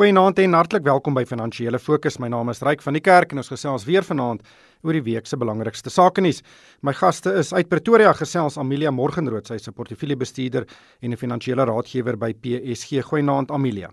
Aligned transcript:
Goeienaand 0.00 0.38
en 0.40 0.54
hartlik 0.56 0.86
welkom 0.86 1.12
by 1.12 1.26
Finansiële 1.28 1.76
Fokus. 1.76 2.14
My 2.16 2.30
naam 2.32 2.48
is 2.48 2.62
Ryk 2.64 2.80
van 2.80 2.96
die 2.96 3.02
Kerk 3.04 3.34
en 3.34 3.42
ons 3.42 3.50
gesels 3.52 3.82
weer 3.84 4.00
vanaand 4.00 4.46
oor 4.80 4.96
die 4.96 5.02
week 5.04 5.26
se 5.28 5.36
belangrikste 5.36 5.92
sake 5.92 6.24
nuus. 6.24 6.38
My 6.80 6.94
gaste 6.96 7.34
is 7.36 7.50
uit 7.52 7.68
Pretoria 7.68 8.14
gesels 8.16 8.56
Amelia 8.56 8.88
Morgenrood, 8.90 9.44
sy 9.44 9.58
is 9.60 9.68
'n 9.68 9.74
portefeuljebestuurder 9.76 10.64
en 11.02 11.12
'n 11.12 11.16
finansiële 11.16 11.66
raadgewer 11.66 12.16
by 12.16 12.32
PSG. 12.32 13.04
Goeienaand 13.04 13.50
Amelia. 13.50 13.90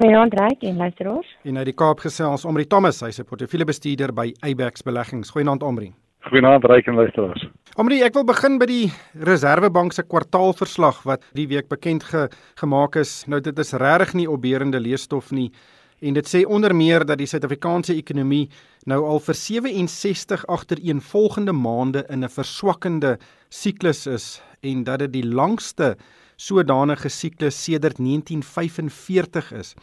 Goeienaand 0.00 0.32
Ryk 0.32 0.62
en 0.62 0.76
luisteraars. 0.76 1.36
En 1.44 1.58
uit 1.58 1.66
die 1.66 1.74
Kaap 1.74 2.00
gesels 2.00 2.44
Omri 2.46 2.64
Thomas, 2.64 3.00
hy 3.00 3.08
is 3.08 3.20
'n 3.20 3.24
portefeuljebestuurder 3.24 4.14
by 4.14 4.32
Abex 4.40 4.82
Beleggings. 4.82 5.30
Goeienaand 5.30 5.62
Omri. 5.62 5.92
Goeienaand 6.26 6.64
Ryk 6.64 6.88
en 6.90 6.96
luisteraars. 6.98 7.44
Omri, 7.78 8.00
ek 8.02 8.16
wil 8.18 8.24
begin 8.26 8.56
by 8.58 8.66
die 8.66 8.86
Reserwebank 9.28 9.92
se 9.94 10.02
kwartaalverslag 10.02 11.04
wat 11.06 11.22
die 11.38 11.44
week 11.46 11.68
bekend 11.70 12.02
ge, 12.08 12.24
gemaak 12.58 12.96
is. 12.98 13.20
Nou 13.30 13.38
dit 13.38 13.58
is 13.62 13.70
regtig 13.78 14.16
nie 14.18 14.26
opbeurende 14.26 14.80
leesstof 14.82 15.30
nie 15.30 15.52
en 16.02 16.16
dit 16.18 16.26
sê 16.28 16.42
onder 16.42 16.74
meer 16.76 17.06
dat 17.06 17.20
die 17.20 17.28
Suid-Afrikaanse 17.30 17.94
ekonomie 17.94 18.48
nou 18.90 18.98
al 19.06 19.22
vir 19.22 19.38
67 19.38 20.42
agtereenvolgende 20.50 21.54
maande 21.54 22.02
in 22.10 22.24
'n 22.24 22.28
verswakkende 22.28 23.18
siklus 23.48 24.06
is 24.06 24.42
en 24.62 24.82
dat 24.84 24.98
dit 24.98 25.12
die 25.12 25.24
langste 25.24 25.96
sodanige 26.36 27.08
siklus 27.08 27.64
sedert 27.64 27.98
1945 27.98 29.52
is. 29.52 29.74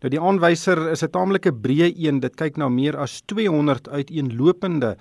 Nou 0.00 0.08
die 0.10 0.20
aanwyser 0.20 0.90
is 0.90 1.04
'n 1.04 1.10
taamlike 1.10 1.52
breë 1.52 1.92
een. 1.96 2.20
Dit 2.20 2.36
kyk 2.36 2.56
na 2.56 2.68
meer 2.68 2.96
as 2.96 3.20
200 3.26 3.88
uiteenlopende 3.88 4.96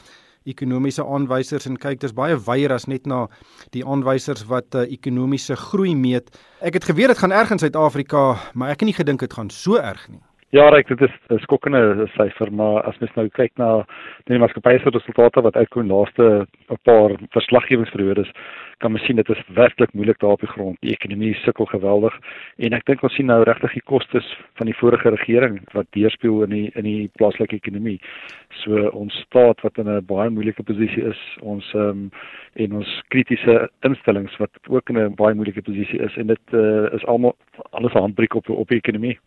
ekonomiese 0.49 1.03
aanwysers 1.05 1.67
en 1.69 1.77
kyk 1.77 2.01
dis 2.01 2.15
baie 2.17 2.37
wyer 2.47 2.73
as 2.73 2.87
net 2.89 3.05
na 3.09 3.27
die 3.75 3.83
aanwysers 3.85 4.47
wat 4.49 4.75
uh, 4.75 4.87
ekonomiese 4.89 5.55
groei 5.55 5.95
meet. 5.95 6.31
Ek 6.61 6.79
het 6.79 6.89
geweet 6.89 7.13
dit 7.13 7.21
gaan 7.21 7.35
erg 7.35 7.53
in 7.53 7.61
Suid-Afrika, 7.61 8.25
maar 8.53 8.73
ek 8.73 8.81
het 8.81 8.89
nie 8.89 8.97
gedink 8.97 9.21
dit 9.21 9.33
gaan 9.33 9.49
so 9.53 9.77
erg 9.77 10.07
nie. 10.09 10.21
Ja, 10.51 10.65
reg, 10.69 10.87
dit 10.87 11.01
is 11.01 11.11
'n 11.29 11.37
skokkende 11.39 12.07
syfer, 12.11 12.51
maar 12.53 12.83
as 12.83 12.97
mens 12.99 13.13
nou 13.15 13.29
kyk 13.29 13.51
na 13.55 13.85
die 14.27 14.37
maatskappye 14.37 14.79
se 14.79 14.89
resultate 14.89 15.41
wat 15.41 15.55
uitkom 15.55 15.87
laaste 15.87 16.45
'n 16.69 16.77
paar 16.83 17.15
verslaggewingsperiodes, 17.29 18.31
kan 18.79 18.91
mens 18.91 19.05
sien 19.05 19.15
dit 19.15 19.29
is 19.29 19.43
werklik 19.53 19.93
moeilik 19.93 20.19
daar 20.19 20.31
op 20.31 20.39
die 20.39 20.49
grond. 20.49 20.77
Die 20.81 20.91
ekonomie 20.91 21.33
sukkel 21.35 21.65
geweldig 21.65 22.19
en 22.57 22.73
ek 22.73 22.85
dink 22.85 23.03
ons 23.03 23.15
sien 23.15 23.25
nou 23.25 23.43
regtig 23.43 23.73
die 23.73 23.85
kostes 23.85 24.27
van 24.53 24.65
die 24.65 24.75
vorige 24.75 25.09
regering 25.09 25.61
wat 25.71 25.87
deurspeel 25.89 26.43
in 26.43 26.49
die 26.49 26.71
in 26.75 26.83
die 26.83 27.09
plaaslike 27.15 27.55
ekonomie. 27.55 28.01
So 28.49 28.89
ons 28.89 29.13
staat 29.13 29.61
wat 29.61 29.77
in 29.77 29.87
'n 29.87 30.05
baie 30.05 30.29
moeilike 30.29 30.63
posisie 30.63 31.03
is, 31.03 31.37
ons 31.39 31.73
ehm 31.73 31.89
um, 31.89 32.11
en 32.55 32.73
ons 32.73 33.01
kritiese 33.07 33.69
instellings 33.81 34.37
wat 34.37 34.51
ook 34.67 34.89
in 34.89 34.97
'n 34.97 35.15
baie 35.15 35.33
moeilike 35.33 35.61
posisie 35.61 35.99
is 35.99 36.17
en 36.17 36.27
dit 36.27 36.53
uh, 36.53 36.93
is 36.93 37.05
almal 37.05 37.35
alles 37.71 37.93
handbreek 37.93 38.35
op 38.35 38.49
op 38.49 38.67
die 38.67 38.77
ekonomie. 38.77 39.17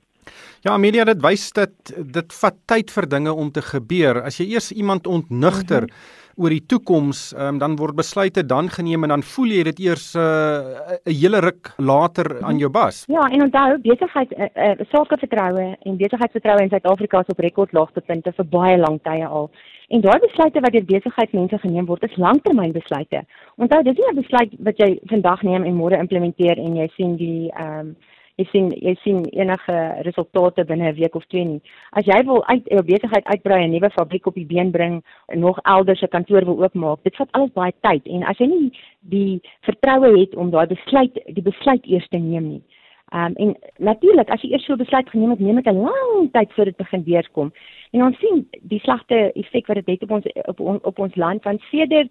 Ja, 0.65 0.77
media 0.79 1.05
dit 1.05 1.23
wys 1.23 1.53
dat 1.53 1.71
dit 1.95 2.37
vat 2.41 2.57
tyd 2.67 2.91
vir 2.91 3.09
dinge 3.09 3.33
om 3.33 3.51
te 3.51 3.63
gebeur. 3.63 4.23
As 4.25 4.39
jy 4.41 4.47
eers 4.55 4.73
iemand 4.73 5.07
ontnugter 5.07 5.83
mm 5.83 5.89
-hmm. 5.89 6.23
oor 6.37 6.51
die 6.51 6.67
toekoms, 6.67 7.35
um, 7.39 7.59
dan 7.59 7.77
word 7.77 7.95
besluite 7.95 8.47
dan 8.47 8.69
geneem 8.71 9.03
en 9.03 9.09
dan 9.09 9.23
voel 9.23 9.47
jy 9.47 9.63
dit 9.63 9.79
eers 9.79 10.15
'n 10.15 10.19
uh, 10.19 10.97
'n 11.05 11.15
hele 11.21 11.41
ruk 11.41 11.73
later 11.77 12.27
-hmm. 12.31 12.45
aan 12.45 12.59
jou 12.59 12.71
bas. 12.71 13.05
Ja, 13.07 13.29
en 13.31 13.43
onthou, 13.43 13.79
besigheid 13.79 14.33
uh, 14.33 14.45
uh, 14.55 14.87
sakevertroue 14.91 15.77
en 15.83 15.97
besigheidsvertroue 15.97 16.63
in 16.63 16.69
Suid-Afrika 16.69 17.21
is 17.21 17.27
op 17.27 17.39
rekordlaagtepunte 17.39 18.33
vir 18.33 18.47
baie 18.47 18.77
lank 18.79 19.03
tye 19.03 19.27
al. 19.27 19.51
En 19.89 20.01
daai 20.01 20.19
besluite 20.19 20.61
wat 20.61 20.73
deur 20.73 20.85
besigheidsmense 20.85 21.59
geneem 21.59 21.87
word, 21.87 22.03
is 22.03 22.17
langtermynbesluite. 22.17 23.25
Onthou, 23.57 23.83
dis 23.83 23.97
nie 23.97 24.11
'n 24.13 24.21
besluit 24.23 24.53
wat 24.59 24.77
jy 24.79 24.99
vandag 25.07 25.43
neem 25.43 25.65
en 25.65 25.77
môre 25.77 25.99
implementeer 25.99 26.59
en 26.59 26.77
jy 26.77 26.89
sien 26.97 27.17
die 27.17 27.51
ehm 27.53 27.79
um, 27.79 27.97
jy 28.39 28.47
sien 28.51 28.71
jy 28.75 28.95
sien 29.03 29.23
enige 29.33 29.77
resultate 30.07 30.65
binne 30.65 30.91
'n 30.91 30.95
week 30.95 31.15
of 31.15 31.27
twee 31.27 31.45
nie. 31.45 31.61
As 31.93 32.05
jy 32.07 32.25
wil 32.25 32.45
uit 32.47 32.65
jou 32.67 32.83
besigheid 32.83 33.25
uitbrei 33.25 33.65
'n 33.65 33.71
nuwe 33.71 33.91
fabriek 33.91 34.27
op 34.27 34.35
die 34.35 34.47
been 34.47 34.71
bring 34.71 35.03
nog 35.35 35.59
elders 35.63 36.03
'n 36.03 36.09
kantoor 36.09 36.45
wil 36.45 36.63
oopmaak, 36.63 37.03
dit 37.03 37.17
vat 37.17 37.29
alles 37.33 37.53
baie 37.53 37.73
tyd 37.81 38.07
en 38.07 38.23
as 38.23 38.39
jy 38.39 38.47
nie 38.47 38.73
die 39.01 39.41
vertroue 39.61 40.19
het 40.19 40.35
om 40.35 40.51
daai 40.51 40.67
besluit 40.67 41.15
die 41.27 41.43
besluit 41.43 41.87
eers 41.87 42.09
te 42.09 42.19
neem 42.19 42.49
nie. 42.49 42.63
Ehm 43.13 43.25
um, 43.27 43.35
en 43.37 43.57
natuurlik 43.79 44.31
as 44.31 44.43
jy 44.43 44.51
eers 44.51 44.65
so 44.65 44.73
'n 44.73 44.83
besluit 44.85 45.11
geneem 45.11 45.31
het, 45.31 45.41
neem 45.41 45.57
dit 45.57 45.67
'n 45.67 45.81
lang 45.81 46.31
tyd 46.33 46.53
voor 46.53 46.65
dit 46.65 46.77
begin 46.77 47.03
deurkom. 47.03 47.53
En 47.93 48.03
ons 48.03 48.19
sien 48.19 48.49
die 48.63 48.81
slegte 48.81 49.33
effek 49.33 49.67
wat 49.67 49.77
dit 49.77 49.87
het 49.87 50.03
op 50.03 50.11
ons 50.11 50.25
op, 50.33 50.61
op 50.85 50.99
ons 50.99 51.15
land 51.15 51.43
van 51.43 51.59
sedert 51.71 52.11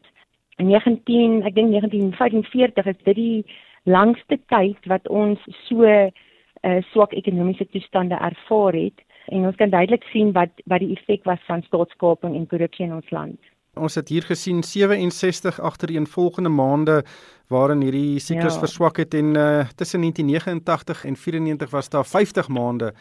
19 0.58 1.42
ek 1.44 1.56
dink 1.56 1.69
1945 1.69 2.86
is 2.86 3.03
dit 3.03 3.16
die 3.16 3.46
langste 3.84 4.40
tyd 4.48 4.80
wat 4.92 5.08
ons 5.08 5.40
so 5.68 5.84
uh, 5.84 6.78
swak 6.92 7.14
ekonomiese 7.14 7.68
toestande 7.72 8.16
ervaar 8.16 8.76
het 8.78 9.04
en 9.32 9.48
ons 9.48 9.56
kan 9.60 9.72
duidelik 9.72 10.04
sien 10.12 10.32
wat 10.36 10.52
wat 10.72 10.84
die 10.84 10.94
effek 10.96 11.26
was 11.28 11.42
van 11.48 11.64
staatskaping 11.68 12.36
en 12.36 12.48
korrupsie 12.48 12.86
in 12.86 12.96
ons 12.96 13.12
land. 13.12 13.40
Ons 13.74 13.96
het 13.98 14.10
hier 14.14 14.22
gesien 14.22 14.62
67 14.64 15.60
agtereenvolgende 15.60 16.50
maande 16.50 17.02
waarin 17.50 17.82
hierdie 17.82 18.20
siklus 18.20 18.54
ja. 18.54 18.60
verswak 18.60 19.00
het 19.02 19.14
en 19.18 19.34
uh, 19.34 19.66
tussen 19.76 20.06
1989 20.06 21.06
en 21.06 21.16
94 21.16 21.72
was 21.72 21.90
daar 21.90 22.06
50 22.06 22.48
maande 22.48 22.94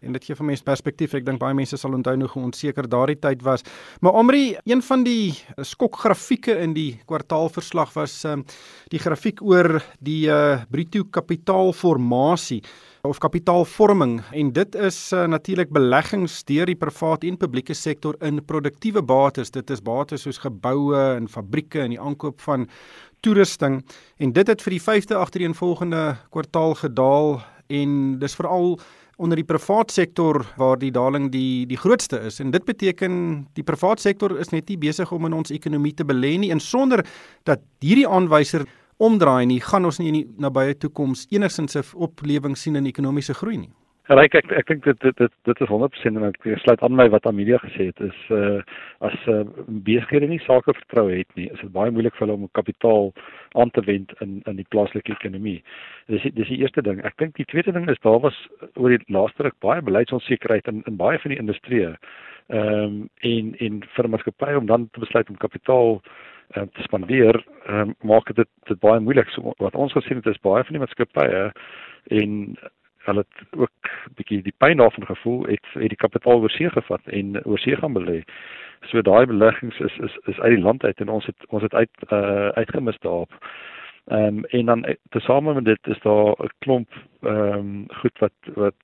en 0.00 0.16
dit 0.16 0.24
gee 0.24 0.36
vir 0.38 0.48
mense 0.48 0.64
perspektief. 0.64 1.14
Ek 1.18 1.26
dink 1.26 1.40
baie 1.40 1.56
mense 1.56 1.76
sal 1.80 1.94
onthou 1.96 2.16
hoe 2.20 2.44
onseker 2.44 2.88
daardie 2.88 3.18
tyd 3.20 3.42
was. 3.46 3.64
Maar 4.00 4.16
Omri, 4.20 4.56
een 4.64 4.82
van 4.82 5.04
die 5.04 5.32
skokgrafieke 5.56 6.56
in 6.64 6.74
die 6.76 7.00
kwartaalverslag 7.06 7.92
was 7.96 8.24
um, 8.28 8.44
die 8.92 9.00
grafiek 9.00 9.42
oor 9.42 9.80
die 10.00 10.28
uh, 10.30 10.62
bruto 10.70 11.04
kapitaalformasie 11.12 12.62
of 13.08 13.18
kapitaalvorming 13.18 14.18
en 14.36 14.50
dit 14.52 14.74
is 14.76 14.96
uh, 15.16 15.24
natuurlik 15.24 15.70
beleggings 15.72 16.42
deur 16.44 16.68
die 16.68 16.76
private 16.76 17.30
en 17.30 17.38
publieke 17.40 17.74
sektor 17.74 18.16
in 18.24 18.42
produktiewe 18.44 19.02
bates. 19.02 19.52
Dit 19.54 19.70
is 19.72 19.80
bates 19.80 20.26
soos 20.26 20.40
geboue 20.42 20.98
en 21.16 21.28
fabrieke 21.28 21.80
en 21.80 21.94
die 21.94 22.00
aankoop 22.00 22.40
van 22.44 22.68
toerusting 23.24 23.80
en 24.20 24.34
dit 24.36 24.52
het 24.52 24.64
vir 24.64 24.76
die 24.76 24.84
5de 24.84 25.16
agtereenvolgende 25.16 26.04
kwartaal 26.32 26.76
gedaal 26.82 27.40
en 27.70 28.18
dis 28.20 28.36
veral 28.36 28.74
onder 29.20 29.36
die 29.36 29.46
privaat 29.46 29.92
sektor 29.92 30.40
waar 30.56 30.78
die 30.80 30.90
daling 30.90 31.28
die 31.32 31.66
die 31.68 31.78
grootste 31.78 32.20
is 32.26 32.40
en 32.40 32.50
dit 32.54 32.64
beteken 32.64 33.14
die 33.58 33.64
privaat 33.66 34.00
sektor 34.00 34.38
is 34.40 34.52
net 34.54 34.68
nie 34.72 34.78
besig 34.80 35.12
om 35.12 35.28
in 35.28 35.36
ons 35.36 35.52
ekonomie 35.52 35.94
te 35.94 36.06
belê 36.08 36.36
nie 36.40 36.50
en 36.54 36.60
sonder 36.60 37.04
dat 37.48 37.60
hierdie 37.84 38.08
aanwyser 38.08 38.64
omdraai 39.00 39.46
nie 39.48 39.60
gaan 39.64 39.88
ons 39.88 40.00
nie 40.00 40.08
in 40.12 40.18
die 40.18 40.26
nabye 40.40 40.76
toekoms 40.76 41.26
enigsins 41.30 41.76
'n 41.76 41.84
oplewing 41.94 42.56
sien 42.56 42.76
in 42.76 42.86
ekonomiese 42.86 43.34
groei 43.34 43.56
nie. 43.56 43.72
Ryk 44.10 44.34
ek 44.40 44.48
ek 44.58 44.66
dink 44.66 44.86
dit 44.88 45.02
dit 45.04 45.18
dit 45.22 45.34
dit 45.46 45.60
is 45.62 45.70
100% 45.70 46.16
en 46.18 46.24
ek 46.26 46.46
sluit 46.64 46.80
aan 46.82 46.96
my 46.98 47.04
wat 47.14 47.26
Amelia 47.30 47.60
gesê 47.62 47.84
het 47.92 48.00
is 48.02 48.22
uh 48.34 48.58
as 49.06 49.26
uh, 49.30 49.44
besighede 49.86 50.26
nie 50.26 50.40
sake 50.42 50.74
vertroue 50.74 51.20
het 51.20 51.36
nie 51.38 51.46
is 51.46 51.60
dit 51.62 51.70
baie 51.76 51.92
moeilik 51.94 52.16
vir 52.16 52.26
hulle 52.26 52.40
om 52.40 52.48
kapitaal 52.58 53.12
aan 53.62 53.70
te 53.76 53.84
wend 53.86 54.10
in 54.26 54.40
in 54.50 54.58
die 54.58 54.66
plaaslike 54.74 55.14
ekonomie. 55.14 55.60
Dis 56.10 56.26
dis 56.34 56.50
die 56.50 56.58
eerste 56.58 56.82
ding. 56.82 56.98
Ek 57.06 57.14
dink 57.22 57.36
die 57.38 57.46
tweede 57.52 57.76
ding 57.76 57.86
is 57.92 58.02
daar 58.02 58.18
was 58.24 58.40
oor 58.74 58.96
die 58.96 59.14
laaste 59.14 59.46
ruk 59.46 59.54
baie 59.62 59.86
beleidsonsekerheid 59.90 60.66
in 60.74 60.82
in 60.90 60.98
baie 60.98 61.22
van 61.22 61.36
die 61.36 61.38
industrieë. 61.44 61.94
Ehm 62.50 62.82
um, 62.82 62.98
en 63.30 63.54
en 63.68 63.78
vir 63.94 64.10
maatskappye 64.10 64.58
om 64.58 64.66
dan 64.66 64.88
te 64.90 65.06
besluit 65.06 65.30
om 65.30 65.38
kapitaal 65.38 66.00
uh, 66.00 66.66
te 66.66 66.82
spandeer, 66.82 67.38
um, 67.68 67.94
maak 68.02 68.34
dit 68.34 68.50
dit 68.74 68.82
baie 68.82 68.98
moeilik. 69.00 69.30
So 69.30 69.54
wat 69.62 69.78
ons 69.78 69.94
gesien 69.94 70.18
het 70.18 70.34
is 70.34 70.42
baie 70.42 70.66
van 70.66 70.80
die 70.80 70.82
maatskappye 70.82 71.46
en 72.18 72.36
hulle 73.10 73.24
het 73.26 73.58
ook 73.58 73.92
bietjie 74.18 74.42
die 74.46 74.54
pyn 74.62 74.80
daarvan 74.82 75.06
gevoel 75.06 75.44
het 75.48 75.72
het 75.74 75.92
die 75.94 76.02
kapitaal 76.04 76.42
oorsee 76.46 76.70
gevat 76.70 77.12
en 77.20 77.44
oorsee 77.44 77.76
gaan 77.76 77.96
belê. 77.96 78.22
So 78.88 79.02
daai 79.02 79.26
beleggings 79.26 79.80
is 79.80 79.98
is 79.98 80.16
is 80.32 80.40
uit 80.40 80.56
die 80.56 80.64
land 80.64 80.84
uit 80.84 81.00
en 81.00 81.08
ons 81.08 81.26
het 81.26 81.46
ons 81.48 81.62
het 81.62 81.74
uit 81.74 82.06
uh, 82.08 82.48
uitgemis 82.48 82.98
daarop. 83.06 83.32
Ehm 84.10 84.38
um, 84.38 84.44
en 84.44 84.66
dan 84.66 84.84
eh, 84.84 84.94
tesame 85.10 85.54
met 85.54 85.64
dit 85.64 85.86
is 85.86 86.00
daar 86.00 86.34
'n 86.38 86.50
klomp 86.58 86.88
ehm 87.20 87.58
um, 87.58 87.86
goed 87.88 88.18
wat 88.18 88.38
wat 88.54 88.74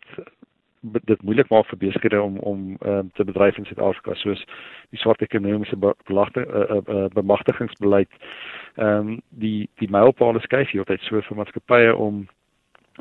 dit 0.81 1.22
moeilik 1.22 1.48
maak 1.48 1.66
vir 1.66 1.78
besighede 1.78 2.22
om 2.22 2.39
om 2.39 2.77
um, 2.86 3.10
te 3.15 3.24
bedryf 3.24 3.56
in 3.56 3.65
Suid-Afrika 3.65 4.15
soos 4.15 4.45
die 4.91 4.98
swart 4.98 5.22
ekonomiese 5.22 5.77
belagte 6.04 6.47
uh, 6.47 6.95
uh, 6.95 7.06
bemagtigingsbeleid. 7.15 8.10
Ehm 8.74 9.09
um, 9.09 9.21
die 9.28 9.68
die 9.74 9.91
mylpaale 9.91 10.41
skuif 10.41 10.71
hier 10.71 10.80
altyd 10.84 11.01
so 11.01 11.21
vir 11.21 11.36
maatskappye 11.36 11.97
om 11.97 12.27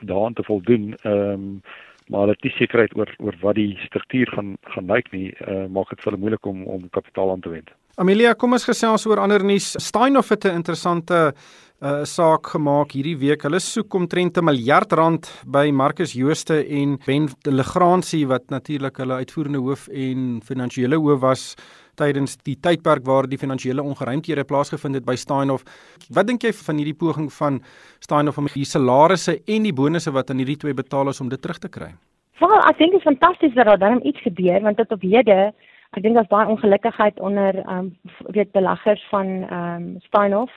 daaraan 0.02 0.34
te 0.34 0.44
voldoen. 0.44 0.96
Ehm 1.04 1.32
um, 1.34 1.62
maar 2.06 2.20
hulle 2.20 2.36
het 2.36 2.44
nie 2.44 2.54
sekerheid 2.54 2.92
oor 2.98 3.10
oor 3.18 3.36
wat 3.42 3.56
die 3.58 3.78
struktuur 3.82 4.30
gaan 4.36 4.58
gaan 4.62 4.86
lyk 4.92 5.12
nie. 5.12 5.34
Uh, 5.42 5.66
maak 5.74 5.90
dit 5.90 6.02
vir 6.02 6.12
hulle 6.12 6.22
moeilik 6.22 6.46
om 6.46 6.64
om 6.64 6.90
kapitaal 6.90 7.32
aan 7.32 7.42
te 7.42 7.50
wend. 7.50 7.72
Amelia, 7.96 8.34
kom 8.34 8.54
ons 8.54 8.68
gesels 8.68 9.06
oor 9.08 9.22
ander 9.24 9.44
nuus. 9.44 9.72
Steinhoff 9.82 10.30
het 10.30 10.46
'n 10.46 10.60
interessante 10.62 11.34
uh, 11.82 12.04
saak 12.04 12.48
gemaak 12.48 12.92
hierdie 12.92 13.18
week. 13.18 13.44
Hulle 13.44 13.60
soek 13.60 13.94
omtrent 13.94 14.38
'n 14.38 14.44
miljard 14.44 14.92
rand 14.94 15.32
by 15.48 15.72
Marcus 15.72 16.14
Jooste 16.14 16.66
en 16.68 17.00
Ben 17.06 17.30
Legrandsie 17.44 18.28
wat 18.28 18.50
natuurlik 18.50 18.98
hulle 18.98 19.14
uitvoerende 19.14 19.60
hoof 19.60 19.88
en 19.88 20.42
finansiële 20.44 20.96
hoof 20.96 21.20
was 21.20 21.56
tydens 21.96 22.38
die 22.48 22.56
tydperk 22.56 23.06
waar 23.06 23.28
die 23.28 23.40
finansiële 23.42 23.84
ongeruimthede 23.84 24.44
plaasgevind 24.44 25.00
het 25.00 25.06
by 25.06 25.16
Steinhoff. 25.16 25.64
Wat 26.10 26.28
dink 26.28 26.44
jy 26.44 26.54
van 26.54 26.82
hierdie 26.82 26.98
poging 26.98 27.32
van 27.34 27.62
Steinhoff 28.00 28.38
om 28.38 28.50
die 28.54 28.66
salarisse 28.66 29.40
en 29.46 29.64
die 29.64 29.74
bonusse 29.74 30.12
wat 30.12 30.30
aan 30.30 30.44
hierdie 30.44 30.60
twee 30.62 30.74
betaal 30.74 31.10
is 31.10 31.22
om 31.22 31.30
dit 31.30 31.42
terug 31.42 31.60
te 31.60 31.72
kry? 31.72 31.94
Wel, 32.40 32.58
ek 32.68 32.78
dink 32.78 32.92
dit 32.92 33.00
is 33.00 33.08
fantasties 33.08 33.56
dat 33.56 33.66
daar 33.66 33.80
dan 33.80 34.04
iets 34.04 34.22
gebeur 34.22 34.62
want 34.62 34.78
tot 34.78 34.92
op 34.92 35.02
hede 35.02 35.54
ek 35.96 36.04
dink 36.04 36.18
daar's 36.18 36.32
baie 36.32 36.52
ongelukkigheid 36.52 37.20
onder 37.20 37.62
ehm 37.64 37.78
um, 37.78 37.92
weet 38.36 38.52
beleggers 38.52 39.04
van 39.10 39.28
ehm 39.44 39.76
um, 39.76 39.86
Steinhoff 40.08 40.54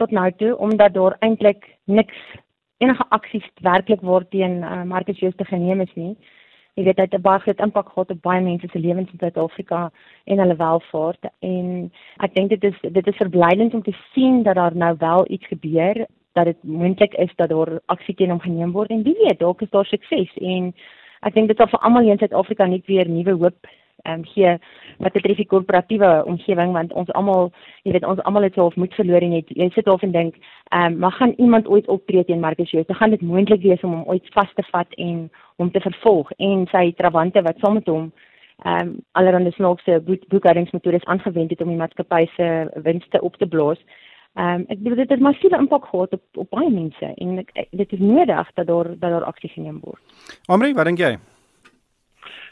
tot 0.00 0.10
nou 0.10 0.30
toe 0.40 0.56
omdat 0.56 0.94
daar 0.94 1.16
eintlik 1.20 1.66
niks 1.84 2.16
enige 2.80 3.04
aksies 3.08 3.46
werklik 3.60 4.00
word 4.00 4.30
teen 4.30 4.62
uh, 4.64 4.82
Marcus 4.88 5.18
Jooste 5.20 5.44
geneem 5.44 5.80
is 5.84 5.92
nie. 5.94 6.16
Jy 6.80 6.86
weet 6.86 6.96
dit 6.96 7.12
het 7.12 7.20
'n 7.20 7.28
baie 7.28 7.40
groot 7.40 7.60
impak 7.60 7.88
gehad 7.92 8.10
op 8.10 8.22
baie 8.22 8.40
mense 8.40 8.68
se 8.72 8.78
lewens 8.78 9.10
in 9.12 9.18
Suid-Afrika 9.18 9.90
en 10.24 10.38
hulle 10.38 10.56
welvaart. 10.56 11.24
En 11.40 11.92
ek 12.16 12.34
dink 12.34 12.48
dit 12.48 12.64
is 12.64 12.78
dit 12.80 13.06
is 13.06 13.16
verblydend 13.16 13.74
om 13.74 13.82
te 13.82 13.96
sien 14.12 14.42
dat 14.42 14.54
daar 14.54 14.76
nou 14.76 14.94
wel 14.98 15.24
iets 15.28 15.46
gebeur 15.46 16.06
dat 16.32 16.44
dit 16.44 16.56
moontlik 16.62 17.14
is 17.14 17.32
dat 17.36 17.48
daar 17.48 17.80
aksie 17.86 18.14
teen 18.14 18.30
hom 18.30 18.40
geneem 18.40 18.72
word. 18.72 18.90
En 18.90 19.02
wie 19.02 19.16
weet 19.18 19.38
dalk 19.38 19.62
is 19.62 19.70
daar 19.70 19.84
sukses. 19.84 20.36
En 20.36 20.74
ek 21.20 21.34
dink 21.34 21.48
dit 21.48 21.56
sal 21.56 21.66
vir 21.66 21.80
almal 21.80 22.08
in 22.08 22.18
Suid-Afrika 22.18 22.66
net 22.66 22.86
weer 22.86 23.08
nuwe 23.08 23.32
hoop 23.32 23.66
ehm 24.02 24.18
um, 24.18 24.24
gee 24.24 24.56
wat 24.98 25.12
betref 25.12 25.36
die 25.36 25.46
korporatiewe 25.46 26.24
omgewing 26.26 26.72
want 26.72 26.92
ons 26.92 27.12
almal 27.18 27.50
jy 27.82 27.92
weet 27.92 28.06
ons 28.06 28.22
almal 28.28 28.46
het 28.46 28.54
self 28.54 28.76
moed 28.76 28.94
verloor 28.94 29.22
en 29.26 29.36
jy, 29.36 29.44
jy 29.62 29.70
sit 29.74 29.86
half 29.86 30.02
en 30.02 30.12
dink 30.16 30.34
ehm 30.70 30.92
um, 30.92 30.98
maar 31.04 31.16
gaan 31.18 31.34
iemand 31.36 31.68
ooit 31.68 31.88
optree 31.88 32.24
teen 32.24 32.40
Marcus 32.40 32.70
Jooste 32.70 32.94
gaan 32.94 33.10
dit 33.10 33.22
moontlik 33.22 33.62
wees 33.62 33.82
om 33.86 33.94
hom 33.98 34.04
ooit 34.14 34.34
vas 34.34 34.52
te 34.54 34.66
vat 34.72 34.94
en 34.96 35.30
hom 35.56 35.70
te 35.70 35.80
vervolg 35.80 36.32
en 36.38 36.66
sy 36.72 36.92
trawante 36.96 37.42
wat 37.42 37.58
saam 37.58 37.80
met 37.80 37.88
hom 37.88 38.12
ehm 38.64 38.88
um, 38.88 38.94
allerhande 39.12 39.52
snaakse 39.56 40.02
boekhoudingsmetodes 40.04 41.04
aangewend 41.04 41.50
het 41.50 41.60
om 41.60 41.68
die 41.68 41.80
maatskappy 41.82 42.26
se 42.36 42.46
winste 42.84 43.20
op 43.20 43.36
te 43.36 43.46
blaas 43.46 43.82
Ehm 44.38 44.60
um, 44.60 44.64
ek 44.70 44.78
bedoel 44.78 45.00
dit 45.02 45.10
het 45.10 45.20
massiewe 45.20 45.58
impak 45.58 45.86
gehad 45.90 46.12
op 46.14 46.22
op 46.38 46.50
baie 46.54 46.70
mense 46.70 47.08
en 47.16 47.38
ek, 47.42 47.50
dit 47.70 47.92
is 47.92 47.98
nodig 47.98 48.50
dat 48.54 48.66
daar 48.66 48.88
dat 48.88 49.10
daar 49.10 49.24
aksie 49.26 49.50
geneem 49.50 49.80
word. 49.82 50.02
Amri, 50.46 50.70
wat 50.74 50.86
dink 50.86 51.02
jy? 51.02 51.16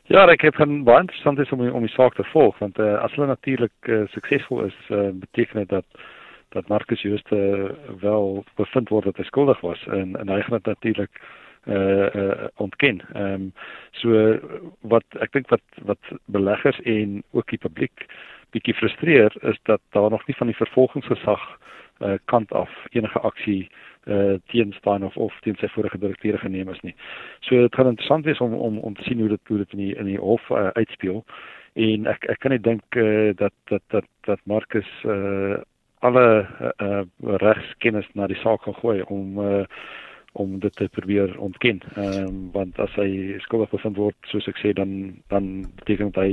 Ja, 0.08 0.22
ek 0.32 0.40
het 0.40 0.56
van 0.56 0.84
baie 0.88 1.02
interessant 1.04 1.38
is 1.38 1.50
om 1.52 1.60
om 1.68 1.84
die 1.84 1.92
saak 1.92 2.14
te 2.16 2.24
volg 2.30 2.56
want 2.62 2.78
uh, 2.80 2.94
as 3.04 3.12
hulle 3.12 3.26
natuurlik 3.28 3.88
uh, 3.92 4.06
suksesvol 4.08 4.62
is, 4.64 4.76
uh, 4.88 5.10
beteken 5.12 5.60
dit 5.60 5.68
dat 5.68 5.84
dat 6.56 6.68
Marcus 6.72 7.02
Jooste 7.04 7.36
uh, 7.36 7.66
wel 8.00 8.44
bevind 8.56 8.88
word 8.88 9.04
dat 9.04 9.20
hy 9.20 9.26
skuldig 9.28 9.60
was 9.60 9.82
en 9.92 10.16
en 10.16 10.32
hy 10.32 10.38
gaan 10.46 10.56
dit 10.56 10.70
natuurlik 10.72 11.20
uh, 11.66 12.06
uh 12.22 12.48
ontken. 12.56 13.02
Ehm 13.12 13.34
um, 13.34 13.52
so 14.00 14.38
wat 14.94 15.20
ek 15.20 15.36
dink 15.36 15.52
wat 15.52 15.84
wat 15.92 16.12
beleggers 16.24 16.80
en 16.88 17.20
ook 17.36 17.52
die 17.52 17.60
publiek 17.66 18.06
bietjie 18.56 18.78
frustreer 18.80 19.36
is 19.52 19.60
dat 19.68 19.84
daar 19.92 20.10
nog 20.10 20.24
nie 20.26 20.36
van 20.40 20.48
die 20.48 20.60
vervolgingsgesag 20.62 21.44
uh 22.00 22.16
kant 22.32 22.52
af 22.52 22.72
enige 22.96 23.20
aksie 23.20 23.68
uh 23.68 23.87
teen 24.52 24.72
staan 24.78 25.04
of 25.04 25.16
of 25.16 25.34
teen 25.44 25.56
sy 25.60 25.68
vorige 25.68 25.98
direkteure 25.98 26.38
geneem 26.38 26.68
is 26.68 26.80
nie. 26.80 26.94
So 27.40 27.60
dit 27.60 27.74
gaan 27.74 27.90
interessant 27.92 28.24
wees 28.24 28.40
om 28.40 28.54
om 28.54 28.78
om 28.78 28.94
te 28.94 29.02
sien 29.02 29.20
hoe 29.20 29.28
dit 29.28 29.40
hoe 29.48 29.58
dit 29.58 29.72
in 29.72 29.78
die 29.78 29.94
in 29.94 30.04
die 30.04 30.18
hof 30.18 30.50
uh, 30.50 30.68
uitspeel. 30.78 31.24
En 31.74 32.06
ek 32.06 32.24
ek 32.28 32.40
kan 32.40 32.54
net 32.54 32.64
dink 32.64 32.96
uh, 32.96 33.30
dat 33.36 33.54
dat 33.70 33.82
dat 33.88 34.06
dat 34.26 34.40
Marcus 34.44 34.88
uh 35.04 35.58
alle 35.98 36.46
uh, 36.62 36.70
uh 36.78 37.36
regskennis 37.42 38.06
na 38.14 38.26
die 38.30 38.38
saak 38.38 38.62
gaan 38.62 38.78
gooi 38.82 39.02
om 39.02 39.38
uh 39.38 39.64
om 40.38 40.58
dit 40.58 40.74
te 40.76 40.88
probeer 40.88 41.38
ontken. 41.38 41.80
Ehm 41.94 42.26
um, 42.26 42.36
want 42.52 42.78
as 42.78 42.92
hy 43.00 43.38
skuldig 43.46 43.70
bevind 43.72 43.96
word, 43.96 44.16
soos 44.30 44.46
ek 44.50 44.60
sê, 44.62 44.72
dan 44.76 45.18
dan 45.32 45.66
beteken 45.80 46.12
dit 46.12 46.20
hy 46.22 46.32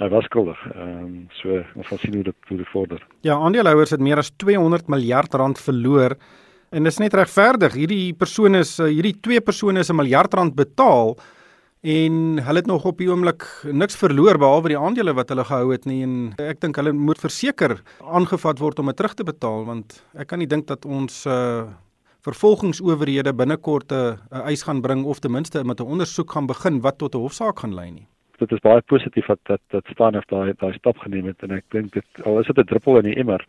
hy 0.00 0.08
was 0.12 0.26
skuldig. 0.30 0.60
Ehm 0.74 1.04
um, 1.04 1.16
so 1.40 1.60
ons 1.76 1.90
gaan 1.90 2.02
sien 2.02 2.16
hoe 2.18 2.26
dit 2.30 2.48
hoe 2.48 2.58
dit 2.58 2.72
vorder. 2.72 3.06
Ja, 3.26 3.36
aandeelhouers 3.36 3.94
het 3.96 4.00
meer 4.00 4.22
as 4.22 4.32
200 4.36 4.88
miljard 4.88 5.34
rand 5.34 5.60
verloor 5.60 6.16
En 6.70 6.86
dis 6.86 7.00
net 7.02 7.14
regverdig. 7.18 7.74
Hierdie 7.74 8.12
persone 8.14 8.60
is 8.62 8.76
eh, 8.78 8.92
hierdie 8.94 9.16
twee 9.18 9.40
persone 9.42 9.82
is 9.82 9.90
'n 9.90 9.96
miljard 9.96 10.34
rand 10.34 10.54
betaal 10.54 11.16
en 11.82 12.38
hulle 12.38 12.60
het 12.60 12.66
nog 12.66 12.84
op 12.84 12.98
die 12.98 13.08
oomblik 13.10 13.42
niks 13.72 13.96
verloor 13.96 14.38
behalwe 14.38 14.68
die 14.68 14.78
aandele 14.78 15.14
wat 15.14 15.30
hulle 15.32 15.44
gehou 15.44 15.72
het 15.72 15.86
nie 15.86 16.02
en 16.02 16.34
ek 16.38 16.60
dink 16.60 16.76
hulle 16.76 16.92
moet 16.92 17.18
verseker 17.18 17.80
aangevat 18.04 18.58
word 18.60 18.78
om 18.78 18.86
dit 18.86 18.96
terug 18.96 19.14
te 19.14 19.24
betaal 19.24 19.64
want 19.64 20.04
ek 20.14 20.28
kan 20.28 20.38
nie 20.38 20.46
dink 20.46 20.66
dat 20.66 20.84
ons 20.84 21.26
uh 21.26 21.66
vervolgingsowerhede 22.20 23.32
binnekort 23.32 23.92
'n 23.92 24.18
uh, 24.30 24.46
eis 24.46 24.62
gaan 24.62 24.82
bring 24.82 25.04
of 25.04 25.18
ten 25.18 25.32
minste 25.32 25.64
met 25.64 25.80
'n 25.80 25.90
ondersoek 25.94 26.30
gaan 26.30 26.46
begin 26.46 26.80
wat 26.80 26.98
tot 26.98 27.14
'n 27.14 27.18
hofsaak 27.18 27.58
gaan 27.58 27.74
lei 27.74 27.90
nie. 27.90 28.06
Dit 28.38 28.52
is 28.52 28.60
baie 28.60 28.82
positief 28.82 29.26
dat 29.26 29.40
dat 29.42 29.60
dat 29.70 29.84
staan 29.86 30.16
of 30.16 30.24
daai 30.24 30.52
daai 30.60 30.74
stap 30.74 30.98
geneem 30.98 31.26
het 31.26 31.42
en 31.42 31.50
ek 31.50 31.64
dink 31.70 31.92
dit 31.92 32.24
al 32.24 32.38
is 32.40 32.46
dit 32.46 32.58
'n 32.58 32.64
druppel 32.64 32.98
in 32.98 33.04
die 33.04 33.16
emmer 33.16 33.40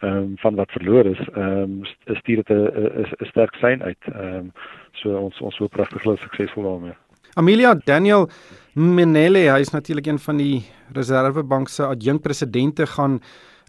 ehm 0.00 0.16
um, 0.16 0.36
van 0.36 0.54
wat 0.54 0.70
verloor 0.70 1.06
is, 1.06 1.20
ehm 1.34 1.62
um, 1.62 1.84
stuur 2.20 2.42
dit 2.42 2.50
'n 2.50 3.26
sterk 3.32 3.54
sein 3.54 3.82
uit. 3.82 4.02
Ehm 4.12 4.34
um, 4.34 4.52
so 4.92 5.16
ons 5.16 5.40
ons 5.40 5.58
hoop 5.58 5.74
regtig 5.74 6.02
hulle 6.02 6.16
suksesvol 6.16 6.62
daarmee. 6.62 6.96
Amelia 7.34 7.74
Daniel 7.84 8.28
Menele, 8.74 9.50
hy 9.52 9.60
is 9.60 9.72
natuurlik 9.72 10.06
een 10.06 10.18
van 10.18 10.36
die 10.36 10.64
Reservebank 10.92 11.68
se 11.68 11.84
adjunkpresidente 11.84 12.86
gaan 12.86 13.20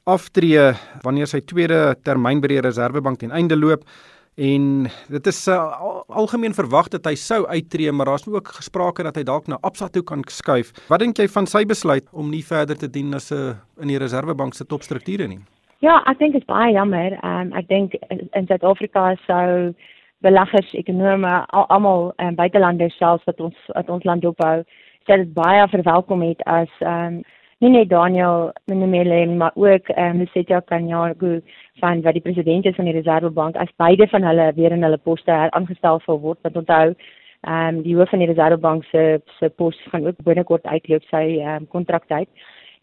aftree 0.04 0.72
wanneer 1.04 1.28
sy 1.28 1.42
tweede 1.44 1.96
termyn 2.04 2.40
by 2.44 2.48
die 2.48 2.62
Reservebank 2.64 3.20
ten 3.20 3.32
einde 3.32 3.58
loop 3.60 3.84
en 4.38 4.88
dit 5.10 5.28
is 5.28 5.40
uh, 5.50 5.58
algemeen 6.08 6.54
verwag 6.54 6.92
dat 6.94 7.10
hy 7.10 7.16
sou 7.20 7.42
uittreë 7.50 7.92
maar 7.92 8.12
daar's 8.12 8.28
ook 8.30 8.54
gesprake 8.60 9.04
dat 9.04 9.18
hy 9.18 9.26
dalk 9.28 9.48
na 9.52 9.58
Absa 9.66 9.90
toe 9.90 10.04
kan 10.06 10.24
skuif. 10.32 10.72
Wat 10.88 11.02
dink 11.02 11.18
jy 11.18 11.28
van 11.34 11.50
sy 11.50 11.66
besluit 11.68 12.08
om 12.14 12.30
nie 12.32 12.44
verder 12.46 12.78
te 12.78 12.88
dien 12.88 13.14
as 13.18 13.32
'n 13.32 13.36
uh, 13.36 13.56
in 13.82 13.88
die 13.88 13.98
Reservebank 14.00 14.54
se 14.54 14.66
topstrukture 14.66 15.28
nie? 15.28 15.42
Ja, 15.86 16.00
ek 16.10 16.18
dink 16.18 16.34
dit 16.34 16.42
is 16.42 16.50
baie 16.50 16.72
jammer. 16.74 17.14
Ehm 17.22 17.52
um, 17.52 17.58
ek 17.60 17.68
dink 17.70 17.94
in 18.10 18.48
Suid-Afrika 18.50 19.12
sou 19.28 19.74
beleggers, 20.26 20.72
ekonome, 20.74 21.34
almal 21.54 22.08
ehm 22.16 22.32
um, 22.32 22.38
buitelanders 22.40 22.98
selfs 22.98 23.28
wat 23.30 23.44
ons 23.46 23.68
wat 23.76 23.92
ons 23.94 24.08
land 24.10 24.26
opbou, 24.26 24.64
sê 25.06 25.20
dit 25.22 25.36
baie 25.36 25.68
verwelkom 25.76 26.24
het 26.26 26.42
as 26.50 26.74
ehm 26.82 27.20
um, 27.20 27.22
nie 27.62 27.72
net 27.74 27.90
Daniel 27.94 28.52
Menemele 28.66 29.22
maar 29.36 29.54
ook 29.54 29.94
ehm 29.94 30.24
um, 30.26 30.28
Setja 30.34 30.64
Kanyagu 30.66 31.38
van 31.84 32.02
wat 32.02 32.18
die 32.18 32.26
president 32.26 32.66
is 32.66 32.76
van 32.76 32.90
die 32.90 32.98
Reservebank 32.98 33.62
as 33.62 33.78
beide 33.78 34.10
van 34.10 34.26
hulle 34.26 34.52
weer 34.58 34.74
in 34.74 34.84
hulle 34.84 34.98
poste 34.98 35.32
aangestel 35.32 36.02
sal 36.06 36.22
word. 36.26 36.42
Want 36.42 36.58
onthou 36.66 36.86
ehm 36.90 37.78
um, 37.78 37.84
die 37.86 37.96
hoof 37.96 38.10
van 38.10 38.26
die 38.26 38.34
Reservebank 38.34 38.90
se 38.90 39.22
se 39.40 39.50
pos 39.50 39.78
gaan 39.94 40.10
ook 40.10 40.26
binnekort 40.26 40.66
uitloop 40.66 41.06
sy 41.14 41.26
ehm 41.38 41.62
um, 41.62 41.68
kontraktyd. 41.68 42.30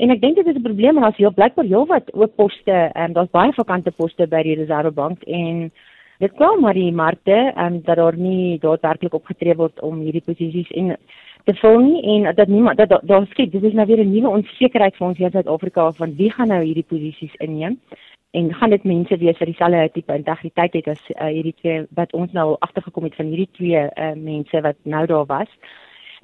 En 0.03 0.11
ek 0.11 0.21
dink 0.21 0.37
dit 0.37 0.47
is 0.47 0.57
'n 0.57 0.63
probleem 0.63 0.97
en 0.97 1.05
as 1.05 1.17
jy 1.17 1.31
blykbaar 1.31 1.65
heelwat 1.65 2.15
oop 2.15 2.37
poste, 2.37 2.71
ehm 2.71 3.05
um, 3.05 3.13
daar's 3.13 3.31
baie 3.31 3.53
vakante 3.53 3.91
poste 3.91 4.27
by 4.27 4.43
die 4.43 4.55
Reservebank 4.55 5.23
en 5.23 5.71
dit 6.19 6.33
kom 6.39 6.61
maar 6.61 6.75
die 6.75 6.93
markte 6.93 7.53
en 7.55 7.75
um, 7.75 7.83
dat 7.83 7.97
daar 7.97 8.17
nie 8.17 8.59
daadwerklik 8.59 9.15
opgetree 9.15 9.55
word 9.55 9.81
om 9.81 10.01
hierdie 10.01 10.25
posisies 10.25 10.71
en 10.71 10.97
te 11.45 11.55
vul 11.55 11.79
nie 11.79 12.03
en 12.03 12.35
dat 12.35 12.49
niemand 12.49 12.79
dat 12.79 13.01
daar 13.03 13.27
skep 13.27 13.53
dis 13.53 13.63
is 13.63 13.73
nou 13.73 13.87
weer 13.87 14.05
'n 14.05 14.13
nuwe 14.13 14.29
onsekerheid 14.29 14.97
vir 14.97 15.07
ons 15.07 15.19
hier 15.19 15.27
in 15.27 15.33
Suid-Afrika 15.33 15.93
van 15.93 16.17
wie 16.17 16.31
gaan 16.31 16.49
nou 16.49 16.63
hierdie 16.65 16.89
posisies 16.89 17.35
inneem 17.35 17.79
en 18.31 18.55
gaan 18.55 18.71
dit 18.71 18.85
mense 18.85 19.17
wees 19.17 19.39
wat 19.39 19.49
dieselfde 19.49 19.91
tipe 19.93 20.15
integriteit 20.15 20.73
het 20.73 20.89
as 20.89 21.03
uh, 21.11 21.27
hierdie 21.27 21.55
twee 21.61 21.87
wat 21.95 22.13
ons 22.13 22.33
nou 22.33 22.57
agtergekom 22.59 23.05
het 23.05 23.15
van 23.15 23.27
hierdie 23.27 23.51
twee 23.53 23.83
uh, 23.87 24.13
mense 24.17 24.61
wat 24.61 24.77
nou 24.83 25.07
daar 25.07 25.27
was. 25.27 25.51